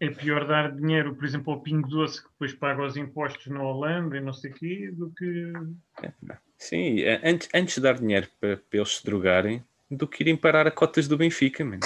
[0.00, 3.62] É pior dar dinheiro, por exemplo, ao Pingo Doce, que depois paga os impostos na
[3.62, 5.52] Holanda e não sei o quê, do que.
[6.58, 10.36] Sim, é, antes, antes de dar dinheiro para, para eles se drogarem, do que irem
[10.36, 11.80] parar a cotas do Benfica, mano.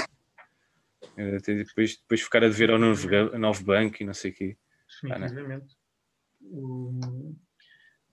[1.17, 3.07] Eh, Depois, depois ficar a dever ao novo,
[3.39, 4.57] novo banco e não sei o quê.
[5.05, 5.27] Ah, não.
[5.29, 5.77] Definitivamente.
[6.41, 7.35] O-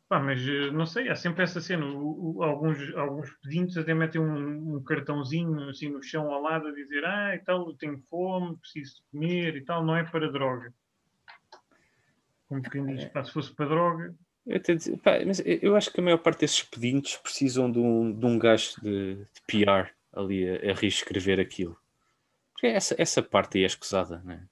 [0.09, 1.85] Pá, mas eh, não sei, há sempre essa cena.
[1.85, 6.67] O- o- alguns, alguns pedintes até metem um, um cartãozinho assim no chão ao lado
[6.67, 10.03] a dizer ah, e tal, eu tenho fome, preciso de comer e tal, não é
[10.03, 10.73] para droga.
[12.47, 14.15] Como quem diz, pá, se fosse para droga,
[14.49, 17.77] Eu, até dizer- pá, mas eu acho que a maior parte desses pedintes precisam de
[17.77, 21.77] um, de um gajo de, de PR ali a, a reescrever aquilo.
[22.53, 24.43] Porque essa, essa parte aí é escusada, não é?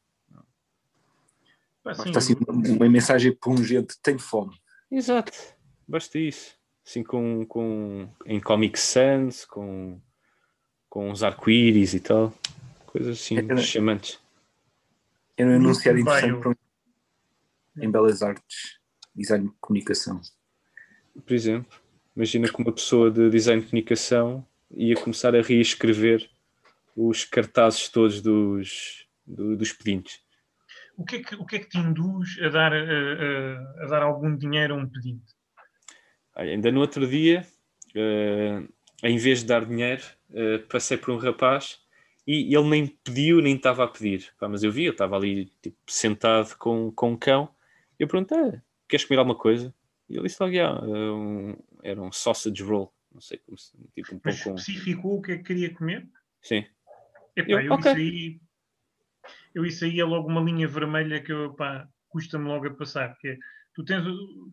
[1.95, 4.55] sim, Está assim uma, uma mensagem pungente, tenho fome.
[4.91, 5.31] Exato,
[5.87, 6.55] basta isso.
[6.85, 9.99] Assim com, com em Comic Sans, com,
[10.89, 12.33] com os arco-íris e tal.
[12.85, 13.57] Coisas assim É, é.
[13.57, 14.19] chamantes.
[15.35, 18.79] É um enunciado Vai, interessante eu- para um- em Belas Artes,
[19.17, 20.21] Design de Comunicação.
[21.25, 21.77] Por exemplo,
[22.15, 26.29] imagina que uma pessoa de design de comunicação ia começar a reescrever
[26.95, 30.19] os cartazes todos dos, do- dos pedintes.
[30.97, 33.87] o que, é que, o que é que te induz a dar, a, a- a
[33.87, 35.35] dar algum dinheiro a um pedinte?
[36.35, 37.45] Ainda no outro dia,
[37.95, 38.61] eh,
[39.03, 40.03] em vez de dar dinheiro,
[40.33, 41.79] eh, passei por um rapaz
[42.27, 44.31] e ele nem pediu, nem estava a pedir.
[44.39, 47.49] Pá, mas eu vi, eu estava ali tipo, sentado com, com um cão.
[47.97, 49.73] Eu perguntei: "Ah, queres comer alguma coisa?
[50.09, 52.93] E ele disse logo: "Ah, um, era um sausage roll.
[53.13, 53.71] Não sei como se.
[53.95, 54.59] Tipo um Mas pão com.
[54.59, 56.07] especificou o que é que queria comer?
[56.41, 56.65] Sim.
[57.35, 57.91] Epá, Eu- eu, ok.
[57.91, 58.41] isso aí,
[59.53, 63.17] eu isso aí é logo uma linha vermelha que eu, pá, custa-me logo a passar,
[63.17, 63.37] que é,
[63.73, 64.03] tu tens,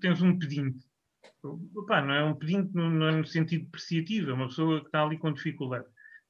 [0.01, 0.85] tens um pedinte,
[1.77, 4.87] Epá, não é um pedinte no, não é no sentido depreciativo, é uma pessoa que
[4.87, 5.85] está ali com dificuldade.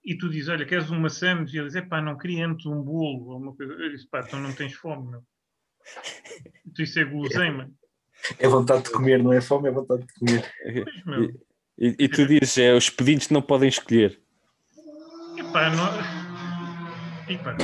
[0.05, 1.55] E tu dizes, olha, queres uma sandwich?
[1.55, 3.73] E ele diz, epá, não queria antes um bolo, ou uma coisa.
[3.75, 5.25] Eu disse, pá, então não tens fome, não.
[6.67, 7.71] Então isso é guloseima.
[8.39, 10.53] É vontade de comer, não é fome, é vontade de comer.
[11.07, 11.25] Meu,
[11.79, 14.21] E, e tu dizes: é, os pedintes não podem escolher.
[15.39, 15.89] epá, não...
[17.29, 17.57] Epá,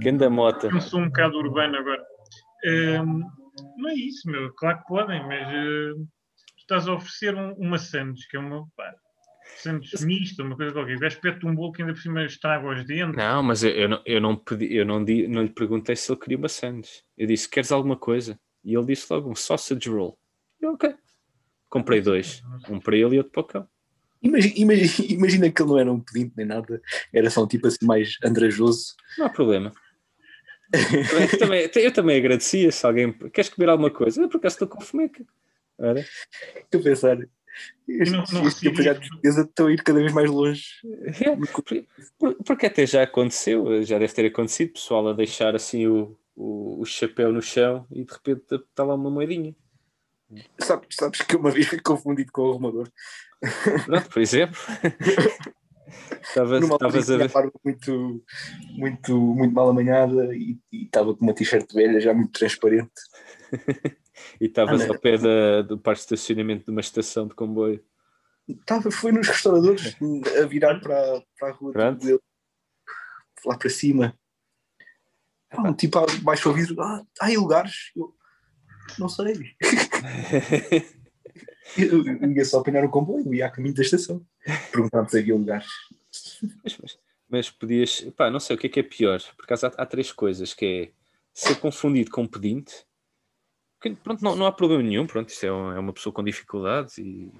[0.00, 0.68] Quem anda mota.
[0.68, 2.02] eu sou um bocado urbano agora.
[2.66, 3.22] Hum,
[3.76, 4.52] não é isso, meu.
[4.54, 8.66] Claro que podem, mas hum, tu estás a oferecer um- uma sandes, que é uma
[8.76, 8.92] pá,
[9.58, 10.96] sandes mista, uma coisa qualquer.
[10.96, 13.16] O gajo pede-te um bolo que ainda por cima estraga os dentes.
[13.16, 16.10] Não, mas eu, eu não, eu, não, pedi, eu não, di, não lhe perguntei se
[16.10, 17.04] ele queria uma sandes.
[17.16, 18.38] Eu disse: queres alguma coisa?
[18.64, 20.18] E ele disse logo: um sausage roll.
[20.60, 20.94] Eu, ok.
[21.68, 22.42] Comprei dois.
[22.68, 23.68] Um para ele e outro para o cão.
[24.22, 26.80] Imagina, imagina, imagina que ele não era um pedinte nem nada,
[27.12, 28.94] era só um tipo assim mais andrajoso.
[29.18, 29.72] Não há problema.
[30.72, 33.12] Também- também, eu também agradecia se alguém.
[33.30, 34.20] Queres comer alguma coisa?
[34.22, 35.24] Eu por acaso estou com fomeca.
[35.78, 36.04] Ora,
[36.72, 37.18] Eu pensar,
[37.88, 40.64] estes, não- não empregados de estão a ir cada vez mais longe.
[41.20, 41.84] é, por-
[42.18, 46.80] por- porque até já aconteceu, já deve ter acontecido, pessoal a deixar assim o, o,
[46.80, 49.54] o chapéu no chão e de repente está lá uma moedinha.
[50.58, 52.88] Sabes, sabes que uma vez fui confundido com o arrumador.
[54.12, 54.58] Por exemplo.
[56.22, 57.30] Estavas a ver.
[57.64, 58.24] muito,
[58.72, 62.90] muito, muito mal amanhada e estava com uma t-shirt velha, já muito transparente.
[64.40, 67.84] E estavas Ah, ao pé da, do parque de estacionamento de uma estação de comboio.
[68.48, 69.96] Estava, foi nos restauradores
[70.40, 72.04] a virar para, para a rua Pronto.
[72.06, 72.20] dele,
[73.44, 74.16] lá para cima.
[75.58, 77.90] Um tipo baixo o vidro, ah, há aí lugares?
[77.96, 78.14] Eu,
[78.98, 79.54] não sei.
[81.76, 84.24] Eu, eu ia só apanhar o comboio, ia a caminho da estação.
[84.70, 85.66] Perguntar se havia lugares.
[86.62, 86.98] Mas, mas-
[87.28, 88.02] mas podias.
[88.16, 89.18] Pá, não sei o que é que é pior.
[89.36, 90.90] Por acaso há, há três coisas: que é
[91.32, 92.86] ser confundido com um pedinte.
[93.80, 95.06] Que, pronto, não, não há problema nenhum.
[95.06, 97.32] Pronto, isto é, um- é uma pessoa com dificuldades e,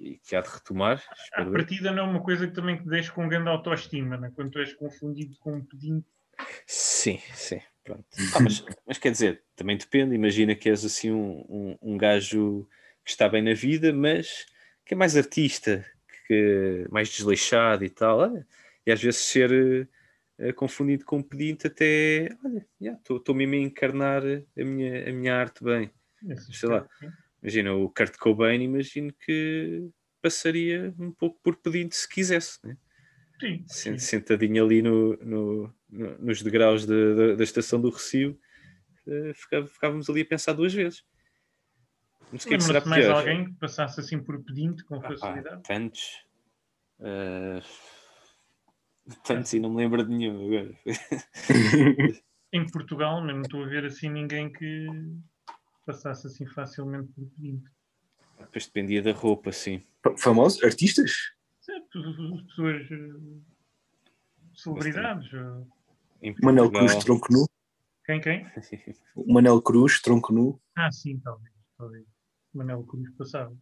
[0.00, 1.04] e que há de retomar.
[1.34, 4.32] A partida não é uma coisa que também te deixa com grande autoestima, né?
[4.34, 6.08] quando tu és confundido com um pedinte.
[6.66, 7.60] Sim, sim.
[7.84, 8.04] Pronto.
[8.34, 10.14] Ah, mas, mas quer dizer, também depende.
[10.14, 12.68] Imagina que és assim um, um, um gajo
[13.04, 14.44] que está bem na vida, mas
[14.84, 15.84] que é mais artista,
[16.26, 18.18] que mais desleixado e tal.
[18.18, 18.46] Olha,
[18.84, 19.88] e às vezes ser
[20.38, 22.66] eh, confundido com um pedinte até, olha,
[23.16, 25.90] estou mesmo a encarnar a minha, a minha arte bem.
[26.52, 26.86] Sei lá.
[27.40, 29.88] Imagina o Kurt Cobain, imagino que
[30.20, 32.76] passaria um pouco por pedinte se quisesse, né?
[33.38, 33.98] Sim, sim.
[33.98, 38.38] sentadinho ali no- no- nos degraus de- da- da estação do Recio,
[39.06, 39.32] eh,
[39.68, 41.04] ficávamos ali a pensar duas vezes.
[42.32, 43.16] Mas o que é que Lembra-se mais pior?
[43.18, 45.62] alguém que passasse assim por pedinte com Ah, facilidade?
[45.62, 46.24] tantos.
[47.00, 47.60] eh,
[49.24, 50.74] tantos e não me lembro de nenhum agora.
[52.52, 54.88] Em Portugal, não estou a ver assim ninguém que
[55.84, 57.70] passasse assim facilmente por pedinte.
[58.38, 59.82] Depois dependia da roupa, sim.
[60.18, 60.62] Famosos?
[60.62, 61.12] Artistas?
[61.60, 62.00] Certo,
[62.48, 63.12] pessoas, eh,
[64.54, 65.28] celebridades.
[66.42, 67.46] Manel Cruz, tronco nu.
[68.04, 68.46] Quem, quem?
[69.14, 70.60] O Manel Cruz, tronco nu.
[70.76, 71.52] Ah, sim, talvez.
[71.76, 72.04] talvez.
[72.54, 73.56] Manel Cruz passava.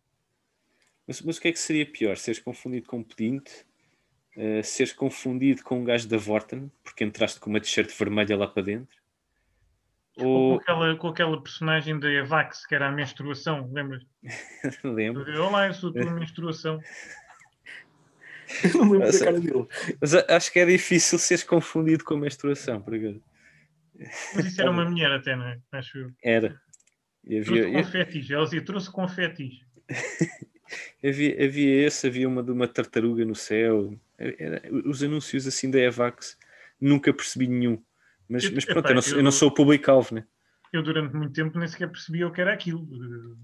[1.06, 2.16] Mas, mas o que é que seria pior?
[2.16, 3.66] Seres confundido com um pedinte?
[4.36, 8.48] eh, seres confundido com um gajo da Vorten, porque entraste com uma t-shirt vermelha lá
[8.48, 8.96] para dentro?
[10.16, 10.56] Ou Ou.
[10.56, 14.04] com aquela, com aquela personagem da Evax, que era a menstruação, lembras?
[14.84, 15.42] Lembro.
[15.42, 16.80] Olá, eu sou a tua menstruação.
[18.64, 19.66] Eu não lembro Essa- da cara dele.
[20.00, 23.20] Mas a- acho que é difícil seres confundido com menstruação, por acaso.
[24.34, 25.58] Mas isso era uma mulher até, não é?
[25.72, 26.10] Acho eu.
[26.22, 26.60] Era.
[27.26, 28.30] E Trouxe havia, confetis.
[28.30, 29.54] Ela dizia, trouxe confetis.
[31.02, 33.98] havia, havia esse, havia uma de uma tartaruga no céu.
[34.18, 36.36] Era- os anúncios assim da Evax,
[36.80, 37.82] nunca percebi nenhum.
[38.28, 40.24] Mas, Eu- mas pronto, epá, eu não, sou- eu não eu- sou o público-alvo, né?
[40.72, 42.86] Eu durante muito tempo nem sequer percebia o que era aquilo.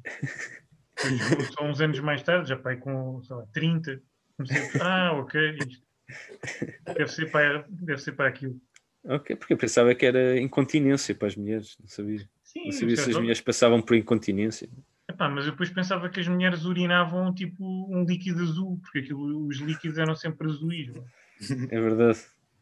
[1.58, 4.02] Só uns anos mais tarde, já pai com sei lá, 30,
[4.40, 5.82] comecei ah, ok, isto
[6.84, 8.60] deve ser para, deve ser para aquilo.
[9.04, 12.28] Ok, porque eu pensava que era incontinência para as mulheres, não sabia.
[12.42, 14.68] Sim, Não sabia se as mulheres passavam por incontinência.
[15.08, 19.46] Epá, mas eu depois pensava que as mulheres urinavam tipo um líquido azul, porque aquilo,
[19.46, 20.88] os líquidos eram sempre azuis.
[20.88, 21.04] mano.
[21.70, 22.18] É verdade.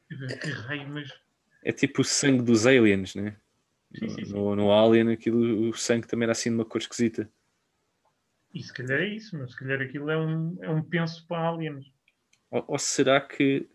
[0.08, 1.10] Que raio, mas
[1.64, 3.36] É tipo o sangue dos aliens, né?
[3.94, 4.32] Sim, sim, sim.
[4.32, 7.28] No, no Alien, aquilo, o sangue também era assim de uma cor esquisita.
[8.54, 11.48] E se calhar é isso, mas se calhar aquilo é um, é um penso para
[11.48, 11.86] aliens.
[12.50, 13.68] Ou, ou será que.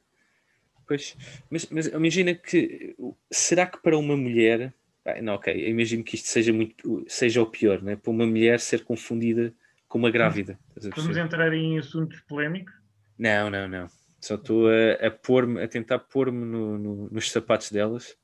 [0.87, 1.15] Pois,
[1.49, 2.95] mas, mas imagina que.
[3.31, 4.73] Será que para uma mulher.
[5.05, 7.95] Ah, não, ok, eu imagino que isto seja, muito, seja o pior, né?
[7.95, 9.53] Para uma mulher ser confundida
[9.87, 10.57] com uma grávida.
[10.95, 12.73] Vamos entrar em assuntos polémicos.
[13.17, 13.87] Não, não, não.
[14.19, 18.17] Só estou a, a pôr-me, a tentar pôr-me no- no- nos sapatos delas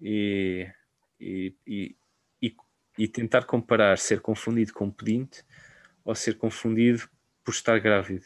[0.00, 0.68] e,
[1.20, 1.96] e, e,
[3.04, 5.42] e, tentar comparar ser confundido com pedinte
[6.04, 7.08] ou ser confundido
[7.44, 8.24] por estar grávido.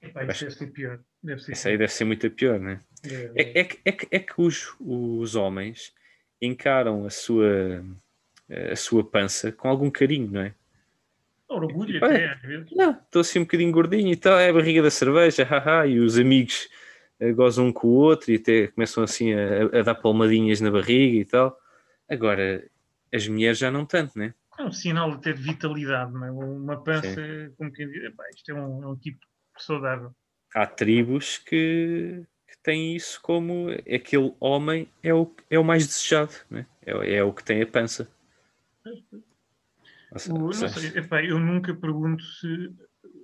[0.00, 1.00] Epá, isso deve ser pior.
[1.22, 2.80] Deve ser Isso aí deve ser muito pior, não é?
[3.02, 3.32] pior.
[3.34, 5.92] É, é, que- é, que- é que os, os homens
[6.40, 7.84] encaram a sua,
[8.72, 10.54] a sua pança com algum carinho, não é?
[11.48, 12.72] Orgulho Olha, até, às vezes.
[12.72, 15.98] Não, estou assim um bocadinho gordinho e tal, é a barriga da cerveja, haha, e
[15.98, 16.68] os amigos
[17.18, 20.70] eh, gozam um com o outro e até começam assim a, a dar palmadinhas na
[20.70, 21.58] barriga e tal.
[22.08, 22.64] Agora,
[23.12, 24.34] as mulheres já não tanto, né?
[24.58, 26.30] É um sinal de vitalidade, não é?
[26.30, 27.20] Uma pança,
[27.56, 29.20] como quem diz, epá, isto é um, é um tipo
[29.56, 30.14] saudável.
[30.54, 36.32] Há tribos que, que têm isso como aquele homem é o, é o mais desejado,
[36.50, 36.66] né?
[36.84, 38.08] é, o- é o que tem a pança.
[40.30, 42.74] O- seja, sei, epá, eu nunca pergunto se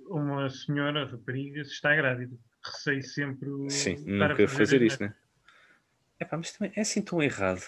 [0.07, 2.37] uma senhora, rapariga, se está grávida.
[2.63, 5.13] Receio sempre Sim, nunca fazer isso, né?
[6.19, 7.63] Epá, mas também é assim tão errado.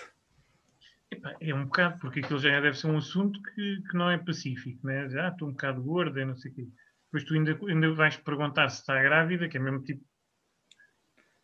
[1.10, 4.18] Epá, é um bocado, porque aquilo já deve ser um assunto que, que não é
[4.18, 5.10] pacífico, né?
[5.10, 6.68] Já estou um bocado gorda, não sei o quê.
[7.05, 10.03] Depois tu ainda, ainda vais perguntar se está grávida, que é mesmo tipo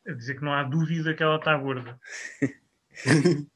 [0.06, 1.98] a dizer que não há dúvida que ela está gorda.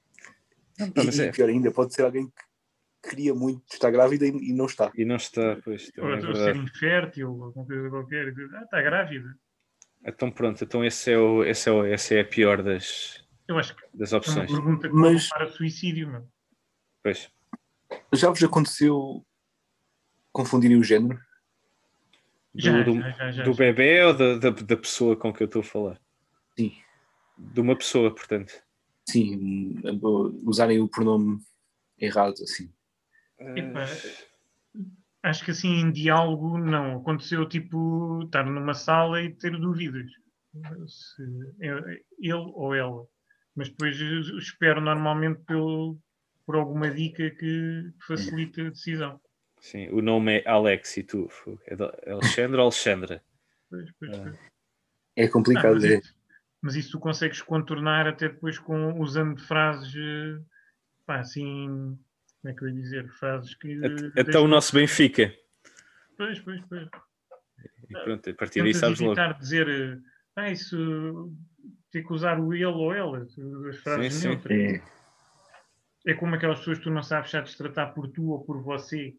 [0.95, 4.29] Mas e, é- e pior ainda, pode ser alguém que queria muito estar grávida e,
[4.29, 4.91] e não está.
[4.95, 6.59] E não está, pois, Ou, é ou ser verdade.
[6.59, 8.33] infértil, ou alguma coisa qualquer.
[8.53, 9.35] Ah, está grávida.
[10.05, 13.57] Então pronto, então esse é o, esse é o, essa é a pior das, Eu
[13.57, 14.51] acho que das é uma opções.
[14.51, 16.27] pergunta que Mas- pode levar a suicídio, meu.
[17.03, 17.31] Pois.
[18.13, 19.25] Já vos aconteceu
[20.31, 21.17] confundirem o género?
[22.53, 23.57] Do, Já, do, já, já, já, do já.
[23.57, 26.01] bebê ou da, da, da pessoa com que eu estou a falar?
[26.57, 26.73] Sim.
[27.37, 28.51] De uma pessoa, portanto.
[29.09, 29.75] Sim,
[30.43, 31.39] usarem o pronome
[31.97, 32.69] errado, assim.
[33.39, 33.85] Epá,
[35.23, 36.97] acho que assim em diálogo não.
[36.97, 40.11] Aconteceu tipo estar numa sala e ter dúvidas.
[40.87, 41.21] Se
[42.19, 43.07] ele ou ela.
[43.57, 45.97] Mas depois eh, espero normalmente pelo,
[46.45, 49.19] por alguma dica que facilite a decisão.
[49.59, 51.27] Sim, o nome é Alex e tu?
[51.65, 53.23] É Alexandre ou Alexandra?
[53.69, 54.21] Pois, pois, Ah.
[54.23, 54.39] pois.
[55.15, 55.73] É Ah, complicado.
[55.73, 55.97] mas, é.
[55.97, 56.15] isso,
[56.61, 60.39] mas isso tu consegues contornar até depois com, usando frases eh,
[61.07, 61.97] pá, assim.
[62.39, 63.09] Como é que eu ia dizer?
[63.13, 63.83] Frases que.
[63.83, 65.33] Até, até o nosso Benfica.
[66.15, 66.87] Pois, pois, pois.
[67.89, 69.13] E pronto, a partir daí Tentas sabes logo.
[69.13, 69.97] evitar dizer eh,
[70.35, 71.33] ah, isso
[71.91, 74.27] ter que usar o ele ou ela, as frases Sim, sim.
[74.29, 74.57] neutras.
[74.59, 74.81] É.
[76.05, 78.29] É como aquelas pessoas que tu não sabes se há de se tratar por tu
[78.29, 79.15] ou por você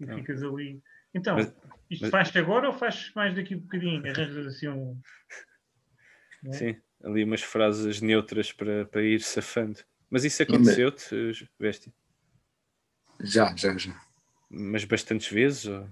[0.00, 0.16] e Não.
[0.16, 0.80] ficas ali.
[1.14, 1.54] Então, Mas-
[1.90, 4.02] isto mas- faz-te agora ou faz mais daqui a bocadinho?
[4.06, 4.98] Arranjas assim um.
[6.46, 6.52] É?
[6.52, 9.80] Sim, ali umas frases neutras para, para ir safando.
[10.08, 11.92] Mas isso aconteceu-te, Vesti?
[13.20, 13.98] Já, já, já.
[14.48, 15.66] Mas bastantes vezes?
[15.66, 15.88] Ou...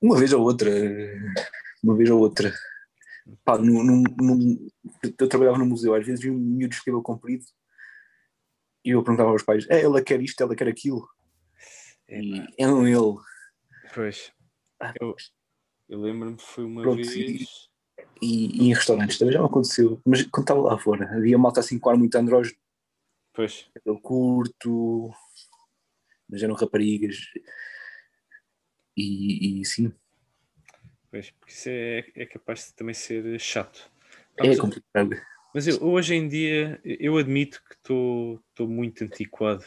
[0.00, 0.70] Uma vez ou outra.
[1.82, 2.52] Uma vez ou outra.
[3.44, 4.68] Pá, num- num- num-
[5.18, 7.44] eu trabalhava no museu, às vezes vi um miúdo de cabelo comprido
[8.84, 11.08] e eu perguntava aos pais: é, ela quer isto, ela quer aquilo.
[12.08, 13.18] E é um ele.
[13.94, 14.32] Pois.
[15.00, 15.14] Eu,
[15.88, 17.70] eu lembro-me que foi uma Pronto, vez.
[18.20, 21.60] E, e em restaurantes também já me aconteceu, mas quando estava lá fora, havia malta
[21.60, 22.56] assim com ar muito andrógeno,
[23.32, 23.68] Pois.
[23.74, 25.10] cabelo curto,
[26.28, 27.16] mas eram raparigas.
[28.96, 29.92] E, e sim,
[31.12, 33.88] Pois, porque isso é, é capaz de também ser chato.
[34.38, 35.10] é Mas- complicado.
[35.54, 39.62] Mas eu, hoje em dia, eu admito que estou muito antiquado.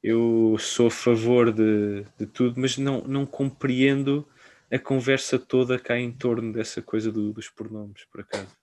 [0.00, 4.24] Eu sou a favor de, de tudo, mas não, não compreendo
[4.70, 8.56] a conversa toda cá em torno dessa coisa do- dos pronomes, por acaso.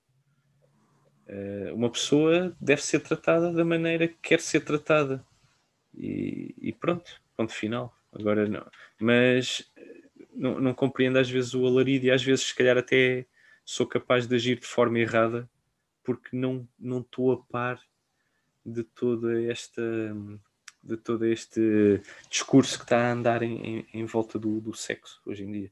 [1.28, 5.21] Eh, uma pessoa deve ser tratada da maneira que quer ser tratada.
[5.93, 7.93] E, e pronto, ponto final.
[8.13, 8.65] Agora não.
[9.01, 9.69] Mas
[10.36, 13.25] não, não compreendo às vezes o alarido e às vezes, se calhar, até
[13.65, 15.49] sou capaz de agir de forma errada
[16.03, 17.81] porque não não estou a par
[18.65, 19.81] de toda esta
[20.84, 25.21] de todo este discurso que está a andar em, em, em volta do, do sexo
[25.25, 25.71] hoje em dia,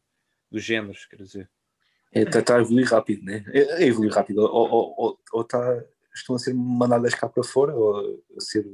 [0.49, 1.49] dos géneros, quer dizer.
[2.14, 3.43] É, está, está a evoluir rápido, né?
[3.49, 4.39] É, é evoluir rápido.
[4.39, 5.84] Ou, ou, ou, ou está,
[6.14, 8.66] estão a ser mandadas cá para fora, ou a ser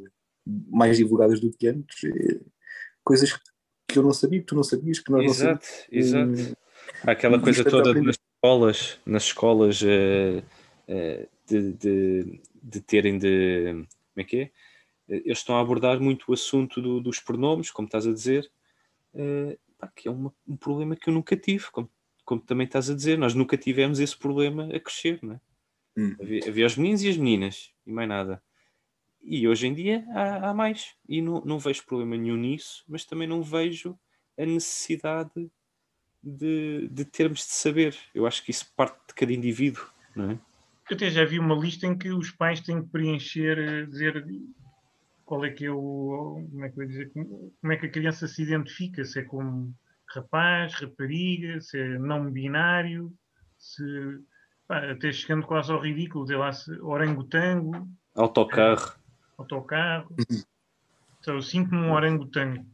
[0.45, 2.03] mais divulgadas do que antes.
[2.03, 2.39] É,
[3.03, 3.33] coisas
[3.95, 6.39] eu não sabia, que tu não sabias, que nós não Exato, sabíamos.
[6.39, 6.57] exato.
[7.05, 10.43] Há aquela e coisa é toda nas escolas, nas escolas eh,
[10.88, 13.71] eh, de, de, de terem de.
[13.73, 14.41] Como é que é?
[15.09, 18.49] Eh, Eles estão a abordar muito o assunto do- dos pronomes, como estás a dizer,
[19.13, 21.89] eh, pá, que é uma- um problema que eu nunca tive, como,
[22.25, 25.39] como também estás a dizer, nós nunca tivemos esse problema a crescer, não é?
[25.97, 26.15] Hum.
[26.21, 28.41] Havia, havia os meninos e as meninas, e mais nada.
[29.28, 33.03] E hoje em dia há, há mais, e não, não vejo problema nenhum nisso, mas
[33.03, 33.97] também não vejo
[34.39, 35.51] a necessidade
[36.23, 37.95] de, de termos de saber.
[38.15, 40.39] Eu acho que isso parte de cada indivíduo, não é?
[40.89, 44.25] Eu até já vi uma lista em que os pais têm que preencher, eh, dizer
[45.25, 46.41] qual é que é o.
[46.49, 47.11] Como é que dizer?
[47.11, 49.03] Como como é que a criança se identifica?
[49.03, 49.75] Se é como
[50.15, 53.13] rapaz, rapariga, se é não binário,
[53.57, 53.84] se.
[54.65, 58.95] pá, até chegando quase ao ridículo, sei lá, se orangotango, Autocarro.
[59.38, 60.15] Autocarro.
[61.19, 62.65] Então, eu sinto-me um orangotango.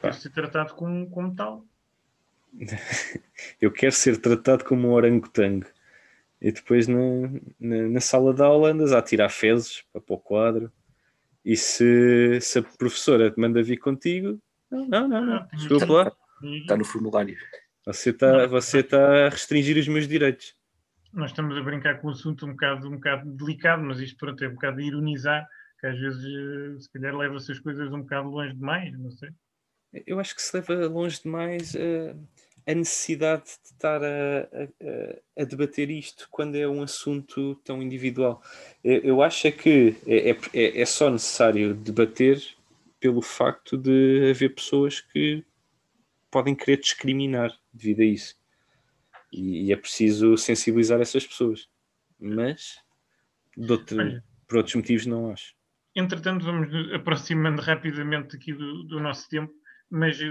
[0.00, 1.64] Quero ser tratado como, como tal.
[3.60, 5.66] eu quero ser tratado como um orangotango.
[6.40, 6.96] E depois na,
[7.58, 10.72] na, na sala de aula andas a tirar fezes para pôr o quadro.
[11.44, 15.48] E se, se a professora te manda vir contigo, não, não, não, não.
[15.54, 16.12] Desculpa lá.
[16.42, 17.36] Está no formulário.
[17.86, 20.54] Você está você tá a restringir os meus direitos.
[21.16, 24.44] Nós estamos a brincar com um assunto um bocado, um bocado delicado, mas isto pronto,
[24.44, 25.46] é um bocado de ironizar,
[25.80, 29.30] que às vezes eh, se calhar leva-se as coisas um bocado longe demais, não sei.
[30.06, 32.14] Eu acho que se leva longe demais eh,
[32.66, 38.42] a necessidade de estar a, a- a- debater isto quando é um assunto tão individual.
[38.84, 42.42] Eu, eu acho é que é, é- é- é só necessário debater
[43.00, 45.44] pelo facto de haver pessoas que
[46.30, 48.36] podem querer discriminar devido a isso.
[49.32, 51.68] E, e é preciso sensibilizar essas pessoas.
[52.18, 52.78] Mas,
[53.68, 54.24] outro- Olha.
[54.46, 55.54] por outros motivos, não acho.
[55.94, 59.52] Entretanto, vamos aproximando rapidamente aqui do, do nosso tempo,
[59.90, 60.26] mas eh,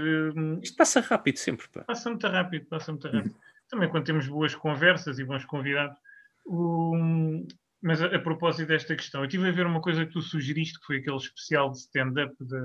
[0.62, 1.82] Isto passa rápido sempre, pá.
[1.84, 3.34] passa muito rápido, passa muito rápido.
[3.68, 5.96] Também quando temos boas conversas e bons convidados.
[6.44, 7.44] O-
[7.82, 10.78] mas a, a propósito desta questão, eu estive a ver uma coisa que tu sugeriste,
[10.80, 12.58] que foi aquele especial de stand-up da.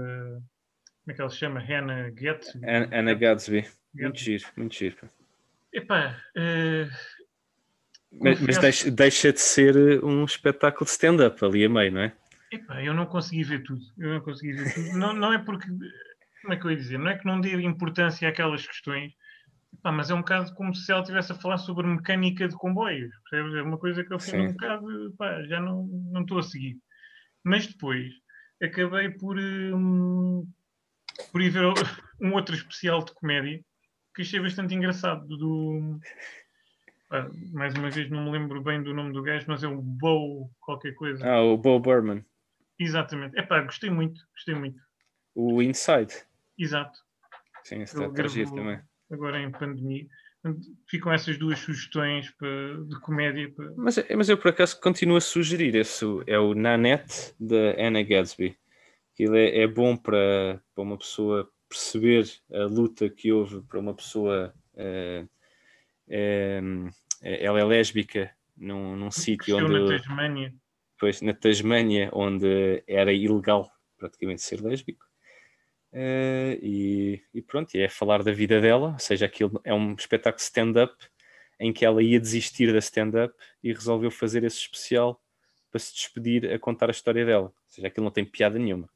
[1.04, 1.60] Como é que ela se chama?
[1.60, 2.66] Hannah Gatsby.
[2.66, 3.62] An- Ana Gadsby.
[3.94, 4.24] Muito Gatsby.
[4.38, 4.98] giro, muito giro.
[5.72, 5.80] Pá.
[5.80, 6.90] Epá, eh,
[8.12, 12.14] Mas, mas deixa, deixa de ser um espetáculo de stand-up ali a meio, não é?
[12.52, 13.82] Epá, eu não consegui ver tudo.
[13.98, 14.98] Eu não consegui ver tudo.
[14.98, 15.68] Não, não é porque.
[16.42, 16.98] Como é que eu ia dizer?
[16.98, 19.14] Não é que não dê importância àquelas questões,
[19.74, 23.14] epá, mas é um bocado como se ela estivesse a falar sobre mecânica de comboios.
[23.30, 23.56] Percebes?
[23.56, 25.08] É uma coisa que eu fico um bocado.
[25.08, 26.78] Epá, já não não estou a seguir.
[27.44, 28.12] Mas depois
[28.62, 29.38] acabei por.
[29.40, 30.46] hum,
[31.32, 31.64] por ir ver
[32.22, 33.64] um outro especial de comédia
[34.14, 35.26] que achei bastante engraçado.
[35.38, 36.00] Do,
[37.10, 39.82] pá, mais uma vez, não me lembro bem do nome do gajo, mas é o
[39.82, 41.26] Bow qualquer coisa.
[41.28, 42.24] Ah, o Bo Burman.
[42.80, 43.38] Exatamente.
[43.38, 44.80] Epá, gostei muito, gostei muito.
[45.36, 46.14] O Inside.
[46.58, 46.98] Exato.
[47.64, 48.80] Sim, Ele está tá gravou também.
[49.12, 50.06] Agora em pandemia.
[50.90, 53.52] Ficam essas duas sugestões para- de comédia.
[53.56, 58.02] para- Mas, mas eu por acaso continuo a sugerir esse é o Nanette da Anna
[58.02, 58.58] Gadsby.
[59.14, 63.94] Aquilo é, é bom para, para uma pessoa perceber a luta que houve para uma
[63.94, 64.54] pessoa.
[64.76, 65.26] eh,
[66.10, 66.62] eh,
[67.22, 69.98] ela é lésbica num, num sítio Cresceu na onde.
[69.98, 70.54] Tasmânia.
[71.00, 75.06] Pois, na Tasmânia, onde era ilegal praticamente ser lésbico.
[75.94, 80.42] Eh, e, e pronto, é falar da vida dela, ou seja, aquilo é um espetáculo
[80.42, 80.94] stand-up
[81.60, 85.22] em que ela ia desistir da stand-up e resolveu fazer esse especial
[85.70, 87.48] para se despedir a contar a história dela.
[87.48, 88.90] Ou seja, aquilo não tem piada nenhuma.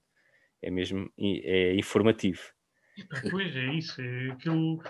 [0.62, 2.55] É mesmo é informativo.
[3.30, 4.82] Pois é isso, é aquilo.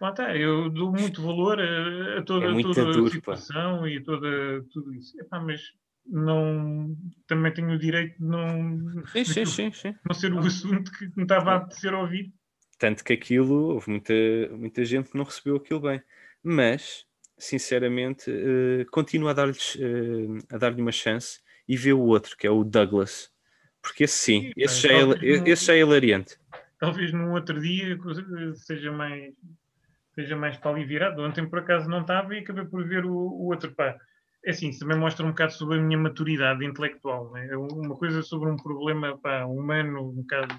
[0.00, 3.10] Lá está, eu dou muito valor a, a toda, É toda duro, a pá.
[3.10, 5.18] situação e toda tudo isso.
[5.20, 5.60] Epá, mas
[6.06, 9.94] não também tenho o direito de não, Sim, sim, daquilo sim, sim.
[10.08, 12.32] não ser o assunto que me estava a apetecer ouvir.
[12.78, 14.12] Tanto que aquilo, houve muita,
[14.52, 16.02] muita gente que não recebeu aquilo bem.
[16.42, 17.06] Mas,
[17.38, 22.46] sinceramente, eh, continuo a dar-lhes eh, a dar-lhe uma chance e ver o outro, que
[22.46, 23.32] é o Douglas.
[23.80, 26.36] Porque esse sim, Sim, esse já, é, não- esse já é hilariante.
[26.78, 27.98] Talvez num outro dia
[28.54, 29.34] seja mais
[30.14, 31.22] seja mais para ali virado.
[31.22, 33.96] Ontem por acaso não estava e acabei por ver o, o outro pá.
[34.44, 37.30] É assim, isso também mostra um bocado sobre a minha maturidade intelectual.
[37.32, 37.48] Né?
[37.50, 40.58] É uma coisa sobre um problema pá, humano, um bocado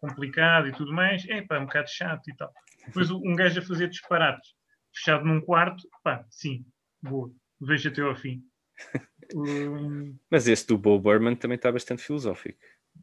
[0.00, 2.52] complicado e tudo mais, é pá, um bocado chato e tal.
[2.86, 4.54] Depois um gajo a fazer disparates,
[4.94, 6.64] fechado num quarto, pá, sim,
[7.02, 8.42] boa, vejo até ao fim.
[10.30, 12.58] Mas esse do Bo Burnham também está bastante filosófico.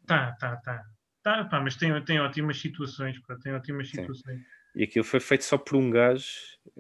[0.08, 0.84] tá, tá, tá.
[1.26, 4.02] Tá, pá, mas tem, tem ótimas situações, pá, tem ótimas Sim.
[4.02, 4.42] situações.
[4.76, 6.24] E aquilo foi feito só por um gajo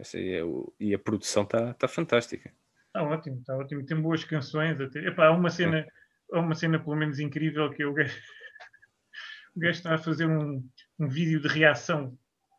[0.04, 0.44] sei, é
[0.80, 2.54] e a produção está tá fantástica.
[2.86, 3.84] Está ótimo, está ótimo.
[3.84, 5.00] Tem boas canções até.
[5.00, 5.84] Epá, há uma cena,
[6.32, 8.16] há uma cena pelo menos incrível que é o gajo,
[9.56, 10.64] o gajo está a fazer um,
[11.00, 12.16] um vídeo de reação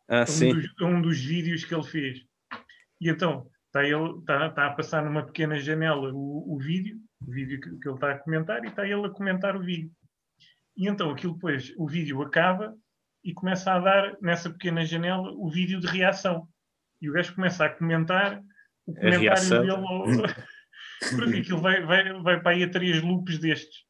[0.09, 0.53] Ah, a um, sim.
[0.53, 2.19] dos, a um dos vídeos que ele fez.
[2.99, 7.31] E então está ele está, está a passar numa pequena janela o, o vídeo, o
[7.31, 9.89] vídeo que, que ele está a comentar, e está ele a comentar o vídeo.
[10.77, 12.73] E então aquilo depois, o vídeo acaba
[13.23, 16.47] e começa a dar nessa pequena janela o vídeo de reação.
[17.01, 18.41] E o gajo começa a comentar
[18.85, 19.71] o comentário dele.
[19.71, 20.05] Ao...
[21.15, 23.87] Porque aquilo vai, vai, vai para aí a três loops destes.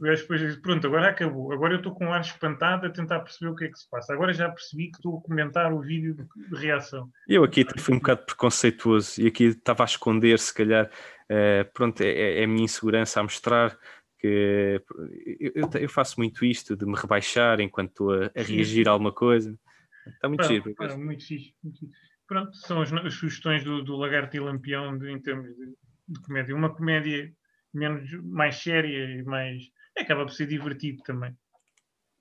[0.00, 1.52] O gajo depois diz: Pronto, agora acabou.
[1.52, 3.88] Agora eu estou com um ar espantado a tentar perceber o que é que se
[3.88, 4.12] passa.
[4.12, 7.08] Agora já percebi que estou a comentar o vídeo de, reação.
[7.28, 10.90] Eu aqui fui um bocado preconceituoso e aqui estava a esconder, se calhar,
[11.28, 13.76] eh, pronto, é, é a minha insegurança a mostrar
[14.22, 14.80] que
[15.40, 19.12] eu, eu- faço muito isto de me rebaixar enquanto estou a, a reagir a alguma
[19.12, 19.58] coisa.
[20.06, 20.74] Está muito Pá, giro.
[20.98, 21.92] muito fixe, muito fixe.
[22.26, 25.66] Pronto, são as, as sugestões do, do Lagarto e Lampião de- em termos de,
[26.08, 26.54] de comédia.
[26.54, 27.32] Uma comédia
[27.74, 29.62] menos, mais séria e mais.
[29.98, 31.36] Acaba por ser divertido também.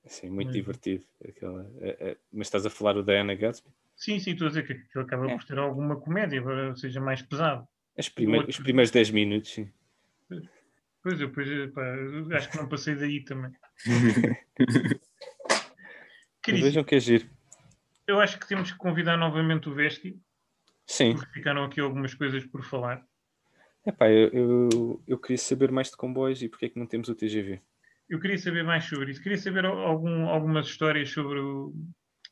[0.06, 1.06] Sim, muito Mas- divertido.
[1.28, 3.70] Aquela, eh, eh, mas estás a falar o Diana Gatsby?
[3.95, 5.36] Sim, sim, estou a dizer que aquilo acaba É.
[5.36, 7.68] por ter alguma comédia, ou seja, mais pesado.
[7.95, 9.70] As primeiros, outro- os primeiros 10 minutos, sim.
[11.04, 11.82] Pois eu, pois, pá,
[12.36, 13.52] acho que não passei daí também.
[16.41, 17.30] Cris, vejam que é giro.
[18.08, 20.20] eu acho que temos que convidar novamente o Vesti,
[20.88, 21.14] Sim.
[21.16, 23.06] porque ficaram aqui algumas coisas por falar.
[23.86, 27.10] Epá, eu, eu, eu queria saber mais de comboios e porque é que não temos
[27.10, 27.62] o TGV.
[28.10, 29.22] Eu queria saber mais sobre isso.
[29.24, 31.74] Queria saber al- algum, algumas histórias sobre o,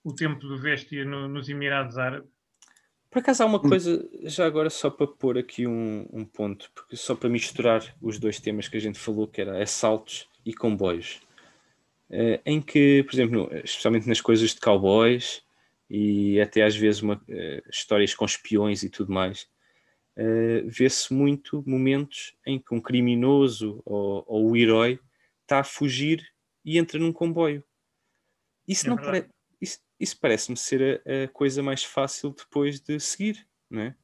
[0.03, 2.29] o tempo do Vestia no- nos Emirados Árabes.
[3.09, 6.95] Por acaso há uma coisa, já agora só para pôr aqui um, um ponto, porque
[6.95, 11.21] só para misturar os dois temas que a gente falou, que era assaltos e comboios,
[12.11, 15.43] Eh, em que, por exemplo, no- especialmente nas coisas de cowboys
[15.89, 19.47] e até às vezes uma, eh, histórias com espiões e tudo mais,
[20.17, 24.99] eh, vê-se muito momentos em que um criminoso ou, ou o herói
[25.43, 26.23] está a fugir
[26.65, 27.63] e entra num comboio.
[28.67, 29.29] Isso É não parece
[29.99, 33.95] isso, parece-me ser a, a coisa mais fácil depois de seguir, não é?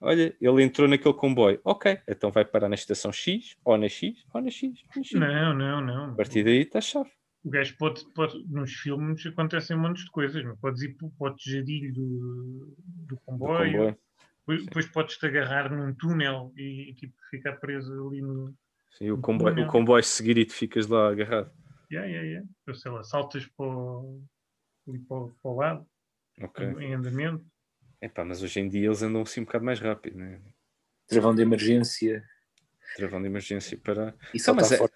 [0.00, 4.24] Olha, ele entrou naquele comboio, ok, então vai parar na estação X, ou na X,
[4.34, 5.12] ou na X, ou na X.
[5.12, 6.12] Não, não, não.
[6.12, 7.10] A partir daí está chave.
[7.44, 10.44] O gajo pode, pode- nos filmes acontecem montes de coisas.
[10.44, 12.76] Não podes ir para o tejadilho do, do
[13.08, 13.98] do comboio, comboio.
[14.40, 18.54] Depois, depois podes-te agarrar num túnel e, tipo, ficar preso ali no.
[18.92, 19.68] Sim, o, comboio, túnel.
[19.68, 21.50] o comboio seguir e tu ficas lá agarrado.
[21.90, 22.48] Yeah, yeah, yeah.
[22.66, 24.22] Eu sei lá, saltas para o,
[24.88, 25.86] ali para, o- para o lado,
[26.40, 26.66] Ok.
[26.80, 27.44] em andamento.
[28.00, 30.40] Epá, mas hoje em dia eles andam assim um bocado mais rápido, né?
[31.06, 32.24] Travão de emergência
[32.96, 34.14] Travão de emergência para.
[34.34, 34.92] e saltar mas é- fora.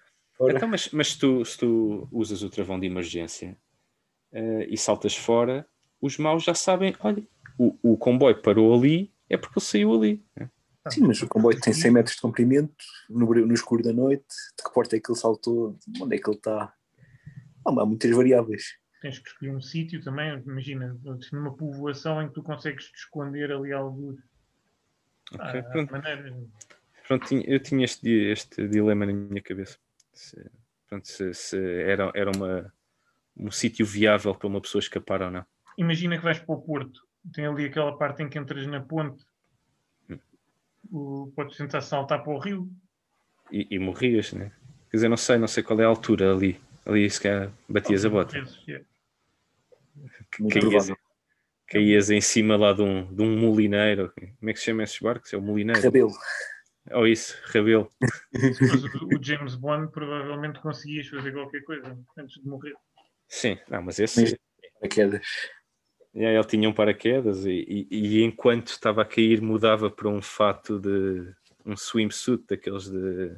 [0.55, 3.57] Então, mas, mas se, tu, se tu usas o travão de emergência
[4.31, 5.67] eh, e saltas fora,
[5.99, 7.27] os maus já sabem, olha,
[7.57, 10.23] o, o comboio parou ali, é porque ele saiu ali.
[10.35, 10.51] né?
[10.91, 12.75] Sim, mas o comboio tem 100 metros de comprimento,
[13.09, 14.23] no, no escuro da noite,
[14.57, 16.71] de que porta é que ele saltou, onde é que ele está.
[17.65, 18.77] Há muitas variáveis.
[19.01, 20.39] Tens que escolher um sítio também.
[20.45, 20.97] Imagina,
[21.31, 24.17] numa povoação em que tu consegues te esconder ali algo.
[25.33, 25.91] Ok, Ah, há pronto.
[25.91, 26.33] maneiras.
[27.07, 29.77] Pronto, eu tinha este, este dilema na minha cabeça.
[30.13, 30.49] Se,
[30.89, 32.73] pronto, se, se era, era uma,
[33.37, 35.45] um sítio viável para uma pessoa escapar ou não.
[35.77, 36.99] Imagina que vais para o Porto,
[37.33, 39.23] tem ali aquela parte em que entras na ponte,
[40.09, 40.17] Hum.
[40.91, 42.69] o, podes tentar saltar para o rio.
[43.51, 44.51] E, e morrias, né?
[44.89, 46.59] Quer dizer, não sei, não sei qual é a altura ali.
[46.87, 48.37] Ali se calhar batias a bota.
[48.37, 48.81] É.
[50.49, 50.91] Caías,
[51.67, 54.13] caías em cima lá de um, de um molineiro.
[54.39, 55.33] Como é que se chama esses barcos?
[55.33, 55.81] É o molineiro.
[55.81, 56.11] Rabelo.
[56.91, 57.89] Ou isso, rabelo.
[58.31, 62.73] Mas o, James Bond provavelmente conseguias fazer qualquer coisa antes de morrer.
[63.27, 64.39] Sim, não, mas esse.
[64.79, 65.25] Paraquedas.
[66.15, 70.21] É, ele tinha um paraquedas e, e- e enquanto estava a cair mudava para um
[70.21, 71.33] fato de
[71.65, 73.35] um swimsuit daqueles de,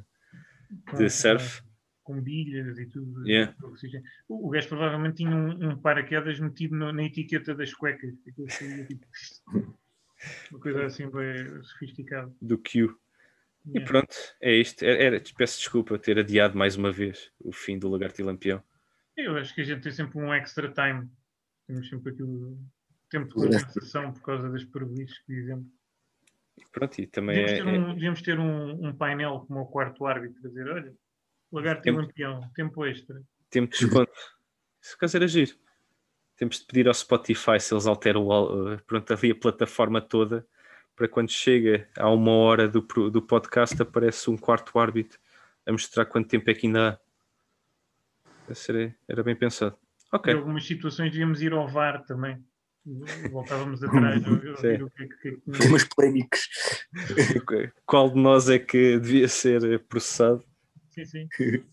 [0.95, 1.63] de surf.
[2.13, 3.27] Com, bilhas e tudo.
[3.27, 3.55] Yeah.
[4.27, 8.13] O, o gajo provavelmente tinha um, um paraquedas metido no- na etiqueta das cuecas.
[8.23, 8.45] Tipo-
[10.51, 12.31] Uma coisa assim bem sofisticada.
[12.41, 12.89] do Q.
[13.65, 13.85] E Yeah.
[13.91, 14.83] pronto, é isto.
[14.83, 18.63] Era, era- peço desculpa ter adiado mais uma vez o fim do Lagarto e Lampião.
[19.15, 21.09] Eu acho que a gente tem sempre um extra time.
[21.67, 22.57] Temos sempre aquilo
[23.09, 25.67] tempo de compensação por causa das previstas que dizemos.
[26.57, 27.63] E pronto, e também Devíamos é,
[27.93, 30.93] ter, é- um, ter um, um painel como o quarto árbitro a dizer: olha,
[31.51, 31.99] lagarto e Tempo.
[32.01, 33.21] lampião, tempo extra.
[33.49, 34.11] tempo de desconto.
[34.81, 35.55] Se caso era giro.
[36.37, 40.45] Temos de pedir ao Spotify se eles alteram o uh, pronto, ali a plataforma toda
[40.95, 45.19] para quando chega a uma hora do, do podcast aparece um quarto árbitro
[45.65, 46.99] a mostrar quanto tempo é que ainda há.
[48.67, 49.77] Era, era bem pensado.
[50.11, 52.43] Ok, Em algumas situações devíamos ir ao VAR também.
[53.31, 54.81] Voltávamos atrás a ouvir Sim.
[54.83, 55.59] o que é que, que é que tinha.
[55.59, 56.49] Temas polémicos.
[57.85, 60.43] qual de nós é que devia ser eh, processado?
[61.05, 61.63] Sim, sim.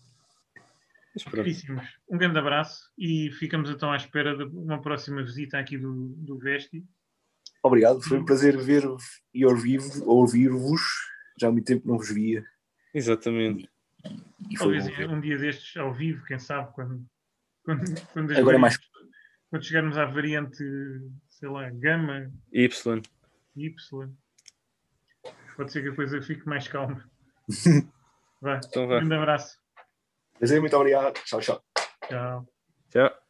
[1.31, 1.85] Caríssimos.
[2.11, 6.39] Um grande abraço e ficamos então à espera de uma próxima visita aqui do, do
[6.39, 6.85] Vesti.
[7.62, 10.82] Obrigado, foi um prazer ver-vos e ouvir-vos.
[11.40, 12.44] Já há muito tempo não vos via.
[12.94, 13.69] Exatamente.
[14.51, 15.09] E foi Talvez ver.
[15.09, 17.05] um dia destes ao vivo, quem sabe, quando,
[17.65, 18.78] quando, quando Agora é mais-
[19.51, 20.62] quando chegarmos à variante,
[21.28, 23.03] sei lá, gama, Y.
[23.57, 23.74] Y,
[25.57, 27.03] pode ser que a coisa fique mais calma.
[28.41, 28.61] Vá.
[28.77, 29.57] um grande abraço.
[30.39, 31.15] Prazer, muito obrigado.
[31.25, 31.63] Tchau, tchau.
[32.09, 32.47] Tchau.
[32.91, 33.26] Tchau.